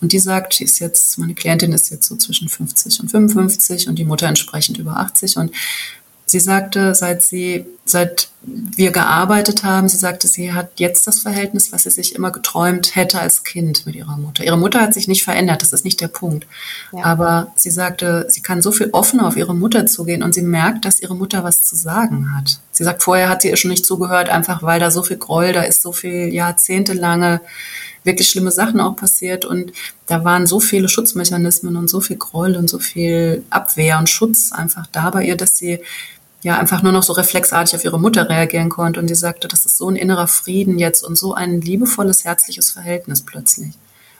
Und 0.00 0.12
die 0.12 0.18
sagt, 0.18 0.58
die 0.58 0.64
ist 0.64 0.80
jetzt, 0.80 1.16
meine 1.18 1.34
Klientin 1.34 1.72
ist 1.72 1.90
jetzt 1.90 2.08
so 2.08 2.16
zwischen 2.16 2.48
50 2.48 3.00
und 3.00 3.08
55 3.08 3.88
und 3.88 3.96
die 3.96 4.04
Mutter 4.04 4.26
entsprechend 4.26 4.78
über 4.78 4.96
80. 4.96 5.36
Und 5.36 5.52
Sie 6.32 6.40
sagte, 6.40 6.94
seit 6.94 7.20
sie, 7.20 7.66
seit 7.84 8.30
wir 8.40 8.90
gearbeitet 8.90 9.64
haben, 9.64 9.90
sie 9.90 9.98
sagte, 9.98 10.26
sie 10.28 10.54
hat 10.54 10.70
jetzt 10.76 11.06
das 11.06 11.18
Verhältnis, 11.18 11.72
was 11.72 11.82
sie 11.82 11.90
sich 11.90 12.14
immer 12.14 12.30
geträumt 12.30 12.96
hätte 12.96 13.20
als 13.20 13.44
Kind 13.44 13.84
mit 13.84 13.96
ihrer 13.96 14.16
Mutter. 14.16 14.42
Ihre 14.42 14.56
Mutter 14.56 14.80
hat 14.80 14.94
sich 14.94 15.08
nicht 15.08 15.24
verändert, 15.24 15.60
das 15.60 15.74
ist 15.74 15.84
nicht 15.84 16.00
der 16.00 16.08
Punkt. 16.08 16.46
Ja. 16.90 17.04
Aber 17.04 17.52
sie 17.54 17.68
sagte, 17.68 18.24
sie 18.30 18.40
kann 18.40 18.62
so 18.62 18.72
viel 18.72 18.88
offener 18.92 19.26
auf 19.26 19.36
ihre 19.36 19.54
Mutter 19.54 19.84
zugehen 19.84 20.22
und 20.22 20.32
sie 20.32 20.40
merkt, 20.40 20.86
dass 20.86 21.00
ihre 21.00 21.14
Mutter 21.14 21.44
was 21.44 21.64
zu 21.64 21.76
sagen 21.76 22.34
hat. 22.34 22.60
Sie 22.70 22.82
sagt, 22.82 23.02
vorher 23.02 23.28
hat 23.28 23.42
sie 23.42 23.50
ihr 23.50 23.58
schon 23.58 23.70
nicht 23.70 23.84
zugehört, 23.84 24.30
einfach 24.30 24.62
weil 24.62 24.80
da 24.80 24.90
so 24.90 25.02
viel 25.02 25.18
Groll, 25.18 25.52
da 25.52 25.60
ist 25.60 25.82
so 25.82 25.92
viel 25.92 26.32
jahrzehntelange 26.32 27.42
wirklich 28.04 28.30
schlimme 28.30 28.52
Sachen 28.52 28.80
auch 28.80 28.96
passiert 28.96 29.44
und 29.44 29.72
da 30.06 30.24
waren 30.24 30.46
so 30.46 30.60
viele 30.60 30.88
Schutzmechanismen 30.88 31.76
und 31.76 31.88
so 31.88 32.00
viel 32.00 32.16
Groll 32.16 32.56
und 32.56 32.70
so 32.70 32.78
viel 32.78 33.44
Abwehr 33.50 33.98
und 33.98 34.08
Schutz 34.08 34.50
einfach 34.50 34.86
da 34.86 35.10
bei 35.10 35.24
ihr, 35.24 35.36
dass 35.36 35.56
sie 35.56 35.80
ja 36.42 36.58
einfach 36.58 36.82
nur 36.82 36.92
noch 36.92 37.02
so 37.02 37.12
reflexartig 37.12 37.76
auf 37.76 37.84
ihre 37.84 38.00
Mutter 38.00 38.28
reagieren 38.28 38.68
konnte. 38.68 39.00
Und 39.00 39.08
sie 39.08 39.14
sagte, 39.14 39.48
das 39.48 39.64
ist 39.64 39.78
so 39.78 39.88
ein 39.88 39.96
innerer 39.96 40.26
Frieden 40.26 40.78
jetzt 40.78 41.02
und 41.02 41.16
so 41.16 41.34
ein 41.34 41.60
liebevolles, 41.60 42.24
herzliches 42.24 42.70
Verhältnis 42.70 43.22
plötzlich. 43.22 43.74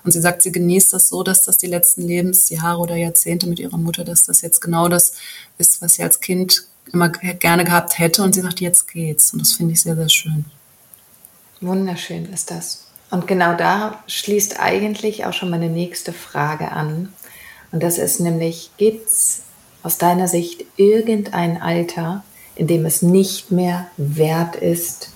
Und 0.04 0.12
sie 0.12 0.20
sagt, 0.20 0.42
sie 0.42 0.52
genießt 0.52 0.92
das 0.92 1.08
so, 1.08 1.22
dass 1.22 1.44
das 1.44 1.58
die 1.58 1.66
letzten 1.66 2.02
Lebensjahre 2.02 2.80
oder 2.80 2.96
Jahrzehnte 2.96 3.46
mit 3.46 3.60
ihrer 3.60 3.78
Mutter, 3.78 4.04
dass 4.04 4.24
das 4.24 4.42
jetzt 4.42 4.60
genau 4.60 4.88
das 4.88 5.14
ist, 5.58 5.80
was 5.80 5.94
sie 5.94 6.02
als 6.02 6.20
Kind 6.20 6.64
immer 6.92 7.08
gerne 7.08 7.64
gehabt 7.64 7.98
hätte. 7.98 8.22
Und 8.22 8.34
sie 8.34 8.40
sagt, 8.40 8.60
jetzt 8.60 8.88
geht's. 8.88 9.32
Und 9.32 9.40
das 9.40 9.52
finde 9.52 9.72
ich 9.72 9.82
sehr, 9.82 9.96
sehr 9.96 10.08
schön. 10.08 10.44
Wunderschön 11.60 12.26
ist 12.32 12.50
das. 12.50 12.86
Und 13.10 13.26
genau 13.26 13.54
da 13.54 14.02
schließt 14.06 14.58
eigentlich 14.58 15.26
auch 15.26 15.32
schon 15.32 15.50
meine 15.50 15.68
nächste 15.68 16.12
Frage 16.12 16.72
an. 16.72 17.12
Und 17.70 17.82
das 17.82 17.98
ist 17.98 18.20
nämlich, 18.20 18.70
gibt's 18.76 19.42
aus 19.82 19.98
deiner 19.98 20.28
Sicht 20.28 20.64
irgendein 20.76 21.60
Alter, 21.60 22.24
in 22.54 22.66
dem 22.66 22.84
es 22.86 23.02
nicht 23.02 23.50
mehr 23.50 23.86
wert 23.96 24.56
ist, 24.56 25.10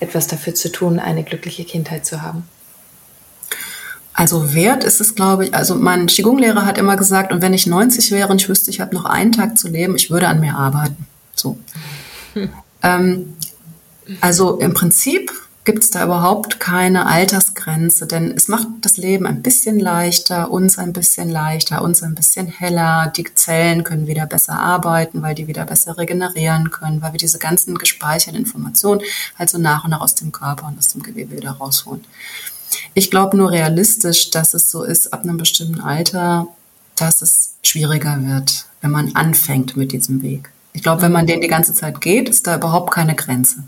etwas 0.00 0.26
dafür 0.26 0.54
zu 0.54 0.70
tun, 0.70 0.98
eine 0.98 1.24
glückliche 1.24 1.64
Kindheit 1.64 2.06
zu 2.06 2.22
haben? 2.22 2.44
Also 4.14 4.52
wert 4.52 4.82
ist 4.82 5.00
es, 5.00 5.14
glaube 5.14 5.46
ich, 5.46 5.54
also 5.54 5.76
mein 5.76 6.06
Qigong-Lehrer 6.06 6.66
hat 6.66 6.76
immer 6.76 6.96
gesagt, 6.96 7.32
und 7.32 7.40
wenn 7.40 7.54
ich 7.54 7.68
90 7.68 8.10
wäre 8.10 8.28
und 8.28 8.40
ich 8.40 8.48
wüsste, 8.48 8.70
ich 8.70 8.80
habe 8.80 8.94
noch 8.94 9.04
einen 9.04 9.30
Tag 9.30 9.56
zu 9.56 9.68
leben, 9.68 9.94
ich 9.94 10.10
würde 10.10 10.26
an 10.26 10.40
mir 10.40 10.56
arbeiten. 10.56 11.06
So. 11.34 11.58
Hm. 12.34 12.50
Ähm, 12.80 13.34
also 14.20 14.60
im 14.60 14.72
Prinzip 14.72 15.32
gibt 15.68 15.84
es 15.84 15.90
da 15.90 16.02
überhaupt 16.02 16.60
keine 16.60 17.04
Altersgrenze, 17.04 18.06
denn 18.06 18.32
es 18.34 18.48
macht 18.48 18.68
das 18.80 18.96
Leben 18.96 19.26
ein 19.26 19.42
bisschen 19.42 19.78
leichter, 19.78 20.50
uns 20.50 20.78
ein 20.78 20.94
bisschen 20.94 21.28
leichter, 21.28 21.82
uns 21.82 22.02
ein 22.02 22.14
bisschen 22.14 22.46
heller. 22.46 23.12
Die 23.14 23.26
Zellen 23.34 23.84
können 23.84 24.06
wieder 24.06 24.24
besser 24.24 24.58
arbeiten, 24.58 25.20
weil 25.20 25.34
die 25.34 25.46
wieder 25.46 25.66
besser 25.66 25.98
regenerieren 25.98 26.70
können, 26.70 27.02
weil 27.02 27.12
wir 27.12 27.18
diese 27.18 27.38
ganzen 27.38 27.76
gespeicherten 27.76 28.40
Informationen 28.40 29.02
halt 29.38 29.50
so 29.50 29.58
nach 29.58 29.84
und 29.84 29.90
nach 29.90 30.00
aus 30.00 30.14
dem 30.14 30.32
Körper 30.32 30.68
und 30.68 30.78
aus 30.78 30.88
dem 30.88 31.02
Gewebe 31.02 31.36
wieder 31.36 31.50
rausholen. 31.50 32.02
Ich 32.94 33.10
glaube 33.10 33.36
nur 33.36 33.50
realistisch, 33.50 34.30
dass 34.30 34.54
es 34.54 34.70
so 34.70 34.84
ist, 34.84 35.12
ab 35.12 35.24
einem 35.24 35.36
bestimmten 35.36 35.82
Alter, 35.82 36.48
dass 36.96 37.20
es 37.20 37.56
schwieriger 37.62 38.16
wird, 38.24 38.64
wenn 38.80 38.90
man 38.90 39.14
anfängt 39.16 39.76
mit 39.76 39.92
diesem 39.92 40.22
Weg. 40.22 40.50
Ich 40.72 40.82
glaube, 40.82 41.02
wenn 41.02 41.12
man 41.12 41.26
den 41.26 41.42
die 41.42 41.48
ganze 41.48 41.74
Zeit 41.74 42.00
geht, 42.00 42.30
ist 42.30 42.46
da 42.46 42.56
überhaupt 42.56 42.90
keine 42.90 43.14
Grenze. 43.14 43.64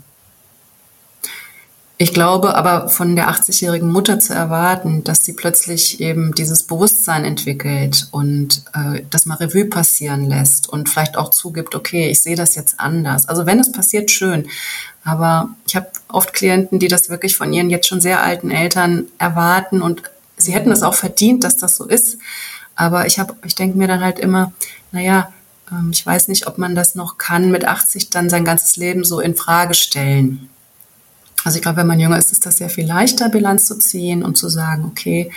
Ich 2.01 2.15
glaube 2.15 2.55
aber 2.55 2.89
von 2.89 3.15
der 3.15 3.29
80-jährigen 3.29 3.87
Mutter 3.87 4.19
zu 4.19 4.33
erwarten, 4.33 5.03
dass 5.03 5.23
sie 5.23 5.33
plötzlich 5.33 6.01
eben 6.01 6.33
dieses 6.33 6.63
Bewusstsein 6.63 7.25
entwickelt 7.25 8.07
und 8.09 8.63
äh, 8.73 9.03
das 9.11 9.27
mal 9.27 9.35
Revue 9.35 9.65
passieren 9.65 10.27
lässt 10.27 10.67
und 10.67 10.89
vielleicht 10.89 11.15
auch 11.15 11.29
zugibt, 11.29 11.75
okay, 11.75 12.09
ich 12.09 12.23
sehe 12.23 12.35
das 12.35 12.55
jetzt 12.55 12.79
anders. 12.79 13.29
Also 13.29 13.45
wenn 13.45 13.59
es 13.59 13.71
passiert, 13.71 14.09
schön. 14.09 14.47
Aber 15.03 15.49
ich 15.67 15.75
habe 15.75 15.91
oft 16.07 16.33
Klienten, 16.33 16.79
die 16.79 16.87
das 16.87 17.09
wirklich 17.11 17.37
von 17.37 17.53
ihren 17.53 17.69
jetzt 17.69 17.85
schon 17.85 18.01
sehr 18.01 18.23
alten 18.23 18.49
Eltern 18.49 19.05
erwarten 19.19 19.83
und 19.83 20.01
sie 20.37 20.53
hätten 20.53 20.71
es 20.71 20.81
auch 20.81 20.95
verdient, 20.95 21.43
dass 21.43 21.57
das 21.57 21.77
so 21.77 21.85
ist. 21.85 22.17
Aber 22.75 23.05
ich 23.05 23.19
habe, 23.19 23.35
ich 23.45 23.53
denke 23.53 23.77
mir 23.77 23.87
dann 23.87 24.01
halt 24.03 24.17
immer, 24.17 24.53
naja, 24.91 25.31
ähm, 25.71 25.91
ich 25.93 26.03
weiß 26.03 26.29
nicht, 26.29 26.47
ob 26.47 26.57
man 26.57 26.73
das 26.73 26.95
noch 26.95 27.19
kann, 27.19 27.51
mit 27.51 27.63
80 27.63 28.09
dann 28.09 28.27
sein 28.27 28.43
ganzes 28.43 28.75
Leben 28.75 29.03
so 29.03 29.19
in 29.19 29.35
Frage 29.35 29.75
stellen. 29.75 30.49
Also 31.43 31.57
ich 31.57 31.61
glaube, 31.61 31.77
wenn 31.77 31.87
man 31.87 31.99
jünger 31.99 32.17
ist, 32.17 32.31
ist 32.31 32.45
das 32.45 32.57
sehr 32.57 32.69
viel 32.69 32.85
leichter, 32.85 33.29
Bilanz 33.29 33.65
zu 33.65 33.77
ziehen 33.77 34.23
und 34.23 34.37
zu 34.37 34.49
sagen, 34.49 34.85
okay, 34.85 35.31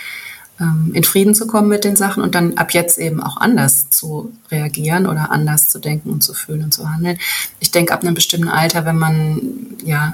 ähm, 0.59 0.91
in 0.93 1.03
Frieden 1.03 1.35
zu 1.35 1.47
kommen 1.47 1.67
mit 1.67 1.83
den 1.83 1.95
Sachen 1.95 2.23
und 2.23 2.35
dann 2.35 2.57
ab 2.57 2.73
jetzt 2.73 2.97
eben 2.97 3.21
auch 3.21 3.37
anders 3.37 3.89
zu 3.89 4.31
reagieren 4.51 5.05
oder 5.05 5.31
anders 5.31 5.67
zu 5.67 5.79
denken 5.79 6.09
und 6.09 6.21
zu 6.21 6.33
fühlen 6.33 6.63
und 6.63 6.73
zu 6.73 6.89
handeln. 6.89 7.17
Ich 7.59 7.71
denke, 7.71 7.93
ab 7.93 8.03
einem 8.03 8.13
bestimmten 8.13 8.47
Alter, 8.47 8.85
wenn 8.85 8.97
man, 8.97 9.41
ja, 9.83 10.13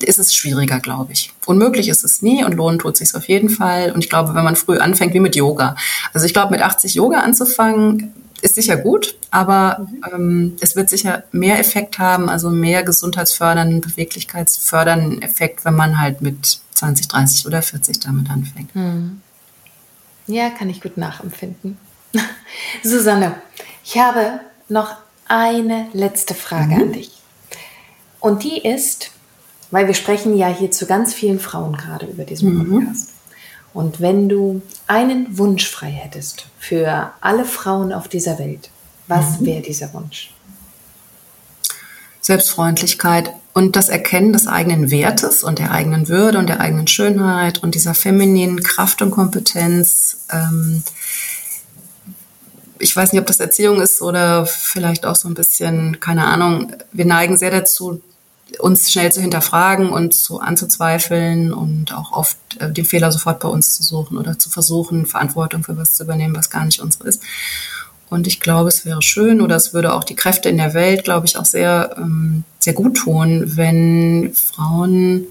ist 0.00 0.18
es 0.18 0.34
schwieriger, 0.34 0.80
glaube 0.80 1.12
ich. 1.12 1.32
Unmöglich 1.46 1.88
ist 1.88 2.04
es 2.04 2.20
nie 2.20 2.44
und 2.44 2.52
lohnen 2.52 2.78
tut 2.78 2.98
sich 2.98 3.14
auf 3.14 3.28
jeden 3.28 3.48
Fall. 3.48 3.92
Und 3.92 4.04
ich 4.04 4.10
glaube, 4.10 4.34
wenn 4.34 4.44
man 4.44 4.56
früh 4.56 4.76
anfängt, 4.76 5.14
wie 5.14 5.20
mit 5.20 5.36
Yoga. 5.36 5.76
Also 6.12 6.26
ich 6.26 6.34
glaube, 6.34 6.52
mit 6.52 6.60
80 6.60 6.94
Yoga 6.94 7.20
anzufangen, 7.20 8.12
ist 8.46 8.54
sicher 8.54 8.76
gut, 8.76 9.16
aber 9.30 9.86
ähm, 10.12 10.56
es 10.60 10.76
wird 10.76 10.88
sicher 10.88 11.24
mehr 11.32 11.58
Effekt 11.58 11.98
haben, 11.98 12.28
also 12.28 12.48
mehr 12.48 12.82
gesundheitsfördernden, 12.82 13.80
beweglichkeitsfördernden 13.80 15.20
Effekt, 15.20 15.64
wenn 15.64 15.74
man 15.74 16.00
halt 16.00 16.22
mit 16.22 16.60
20, 16.72 17.08
30 17.08 17.46
oder 17.46 17.60
40 17.60 18.00
damit 18.00 18.30
anfängt. 18.30 18.72
Hm. 18.74 19.20
Ja, 20.26 20.50
kann 20.50 20.70
ich 20.70 20.80
gut 20.80 20.96
nachempfinden. 20.96 21.76
Susanne, 22.82 23.34
ich 23.84 23.98
habe 23.98 24.40
noch 24.68 24.96
eine 25.28 25.88
letzte 25.92 26.34
Frage 26.34 26.76
mhm. 26.76 26.82
an 26.82 26.92
dich. 26.92 27.10
Und 28.20 28.42
die 28.44 28.58
ist, 28.58 29.10
weil 29.70 29.86
wir 29.86 29.94
sprechen 29.94 30.36
ja 30.36 30.48
hier 30.48 30.70
zu 30.70 30.86
ganz 30.86 31.14
vielen 31.14 31.40
Frauen 31.40 31.76
gerade 31.76 32.06
über 32.06 32.24
diesen 32.24 32.54
mhm. 32.54 32.96
Und 33.76 34.00
wenn 34.00 34.30
du 34.30 34.62
einen 34.86 35.36
Wunsch 35.36 35.68
frei 35.68 35.90
hättest 35.90 36.46
für 36.58 37.12
alle 37.20 37.44
Frauen 37.44 37.92
auf 37.92 38.08
dieser 38.08 38.38
Welt, 38.38 38.70
was 39.06 39.38
mhm. 39.38 39.46
wäre 39.46 39.60
dieser 39.60 39.92
Wunsch? 39.92 40.32
Selbstfreundlichkeit 42.22 43.30
und 43.52 43.76
das 43.76 43.90
Erkennen 43.90 44.32
des 44.32 44.46
eigenen 44.46 44.90
Wertes 44.90 45.44
und 45.44 45.58
der 45.58 45.72
eigenen 45.72 46.08
Würde 46.08 46.38
und 46.38 46.48
der 46.48 46.60
eigenen 46.60 46.86
Schönheit 46.86 47.62
und 47.62 47.74
dieser 47.74 47.92
femininen 47.92 48.62
Kraft 48.62 49.02
und 49.02 49.10
Kompetenz. 49.10 50.24
Ähm, 50.32 50.82
ich 52.78 52.96
weiß 52.96 53.12
nicht, 53.12 53.20
ob 53.20 53.26
das 53.26 53.40
Erziehung 53.40 53.82
ist 53.82 54.00
oder 54.00 54.46
vielleicht 54.46 55.04
auch 55.04 55.16
so 55.16 55.28
ein 55.28 55.34
bisschen, 55.34 56.00
keine 56.00 56.24
Ahnung. 56.24 56.72
Wir 56.92 57.04
neigen 57.04 57.36
sehr 57.36 57.50
dazu, 57.50 58.00
uns 58.58 58.90
schnell 58.90 59.12
zu 59.12 59.20
hinterfragen 59.20 59.90
und 59.90 60.14
so 60.14 60.40
anzuzweifeln 60.40 61.52
und 61.52 61.92
auch 61.92 62.12
oft 62.12 62.38
äh, 62.58 62.72
den 62.72 62.84
Fehler 62.84 63.10
sofort 63.10 63.40
bei 63.40 63.48
uns 63.48 63.74
zu 63.74 63.82
suchen 63.82 64.18
oder 64.18 64.38
zu 64.38 64.50
versuchen, 64.50 65.06
Verantwortung 65.06 65.64
für 65.64 65.76
was 65.76 65.94
zu 65.94 66.04
übernehmen, 66.04 66.36
was 66.36 66.50
gar 66.50 66.64
nicht 66.64 66.80
unsere 66.80 67.08
ist. 67.08 67.22
Und 68.08 68.26
ich 68.26 68.38
glaube, 68.38 68.68
es 68.68 68.86
wäre 68.86 69.02
schön 69.02 69.40
oder 69.40 69.56
es 69.56 69.74
würde 69.74 69.92
auch 69.92 70.04
die 70.04 70.14
Kräfte 70.14 70.48
in 70.48 70.58
der 70.58 70.74
Welt, 70.74 71.04
glaube 71.04 71.26
ich, 71.26 71.36
auch 71.36 71.44
sehr, 71.44 71.96
ähm, 71.98 72.44
sehr 72.60 72.72
gut 72.72 72.96
tun, 72.96 73.56
wenn 73.56 74.32
Frauen 74.32 75.26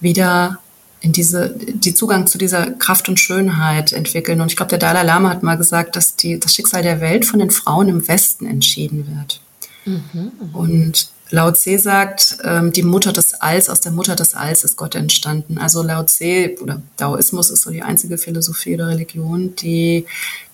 wieder 0.00 0.58
in 1.00 1.12
diese, 1.12 1.54
die 1.56 1.94
Zugang 1.94 2.26
zu 2.26 2.38
dieser 2.38 2.70
Kraft 2.72 3.08
und 3.08 3.18
Schönheit 3.18 3.92
entwickeln. 3.92 4.40
Und 4.40 4.50
ich 4.50 4.56
glaube, 4.56 4.70
der 4.70 4.78
Dalai 4.78 5.02
Lama 5.04 5.30
hat 5.30 5.42
mal 5.42 5.56
gesagt, 5.56 5.96
dass 5.96 6.16
die, 6.16 6.38
das 6.38 6.54
Schicksal 6.54 6.82
der 6.82 7.00
Welt 7.00 7.24
von 7.24 7.38
den 7.38 7.50
Frauen 7.50 7.88
im 7.88 8.06
Westen 8.08 8.46
entschieden 8.46 9.06
wird. 9.16 9.40
Mhm. 9.84 10.32
Und 10.52 11.10
Lao 11.30 11.50
Tse 11.52 11.78
sagt, 11.78 12.38
ähm, 12.44 12.72
die 12.72 12.82
Mutter 12.82 13.12
des 13.12 13.34
Alls, 13.34 13.70
aus 13.70 13.80
der 13.80 13.92
Mutter 13.92 14.16
des 14.16 14.34
Alls 14.34 14.64
ist 14.64 14.76
Gott 14.76 14.94
entstanden. 14.94 15.58
Also 15.58 15.82
Lao 15.82 16.04
Tse 16.04 16.56
oder 16.60 16.82
Daoismus 16.96 17.50
ist 17.50 17.62
so 17.62 17.70
die 17.70 17.82
einzige 17.82 18.18
Philosophie 18.18 18.74
oder 18.74 18.88
Religion, 18.88 19.56
die 19.56 20.06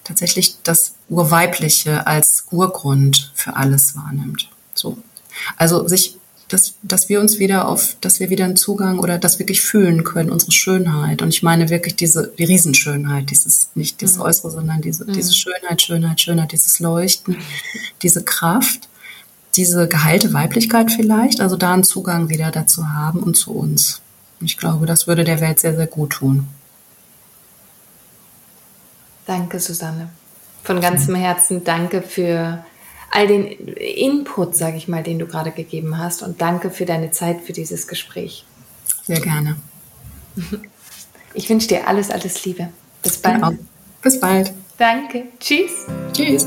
tatsächlich 0.04 0.56
das 0.62 0.94
Urweibliche 1.08 2.06
als 2.06 2.44
Urgrund 2.50 3.32
für 3.34 3.56
alles 3.56 3.96
wahrnimmt. 3.96 4.48
So. 4.72 4.98
Also 5.56 5.86
sich, 5.88 6.16
dass, 6.48 6.74
dass 6.82 7.08
wir 7.08 7.20
uns 7.20 7.38
wieder 7.38 7.68
auf, 7.68 7.96
dass 8.00 8.20
wir 8.20 8.30
wieder 8.30 8.44
einen 8.44 8.56
Zugang 8.56 9.00
oder 9.00 9.18
das 9.18 9.38
wirklich 9.38 9.60
fühlen 9.60 10.04
können, 10.04 10.30
unsere 10.30 10.52
Schönheit. 10.52 11.22
Und 11.22 11.28
ich 11.28 11.42
meine 11.42 11.68
wirklich 11.68 11.96
diese, 11.96 12.32
die 12.38 12.44
Riesenschönheit, 12.44 13.30
dieses, 13.30 13.70
nicht 13.74 14.00
das 14.02 14.16
mhm. 14.16 14.22
Äußere, 14.22 14.50
sondern 14.50 14.80
diese, 14.80 15.04
mhm. 15.04 15.12
diese 15.12 15.34
Schönheit, 15.34 15.82
Schönheit, 15.82 16.20
Schönheit, 16.20 16.52
dieses 16.52 16.78
Leuchten, 16.78 17.36
diese 18.02 18.22
Kraft 18.22 18.87
diese 19.54 19.88
geheilte 19.88 20.32
Weiblichkeit 20.32 20.90
vielleicht, 20.92 21.40
also 21.40 21.56
da 21.56 21.74
einen 21.74 21.84
Zugang 21.84 22.28
wieder 22.28 22.50
dazu 22.50 22.88
haben 22.88 23.20
und 23.20 23.34
zu 23.34 23.52
uns. 23.52 24.00
Ich 24.40 24.56
glaube, 24.56 24.86
das 24.86 25.06
würde 25.06 25.24
der 25.24 25.40
Welt 25.40 25.58
sehr, 25.58 25.74
sehr 25.74 25.86
gut 25.86 26.10
tun. 26.10 26.46
Danke, 29.26 29.58
Susanne. 29.60 30.10
Von 30.62 30.80
ganzem 30.80 31.14
Herzen 31.14 31.64
danke 31.64 32.02
für 32.02 32.64
all 33.10 33.26
den 33.26 33.44
Input, 33.46 34.56
sage 34.56 34.76
ich 34.76 34.88
mal, 34.88 35.02
den 35.02 35.18
du 35.18 35.26
gerade 35.26 35.50
gegeben 35.50 35.98
hast 35.98 36.22
und 36.22 36.40
danke 36.40 36.70
für 36.70 36.84
deine 36.84 37.10
Zeit 37.10 37.42
für 37.42 37.52
dieses 37.52 37.88
Gespräch. 37.88 38.44
Sehr 39.04 39.20
gerne. 39.20 39.56
Ich 41.34 41.48
wünsche 41.48 41.68
dir 41.68 41.88
alles, 41.88 42.10
alles 42.10 42.44
Liebe. 42.44 42.68
Bis 43.02 43.18
bald. 43.18 43.36
Genau. 43.36 43.52
Bis 44.02 44.20
bald. 44.20 44.52
Danke. 44.76 45.24
Tschüss. 45.40 45.86
Tschüss. 46.12 46.46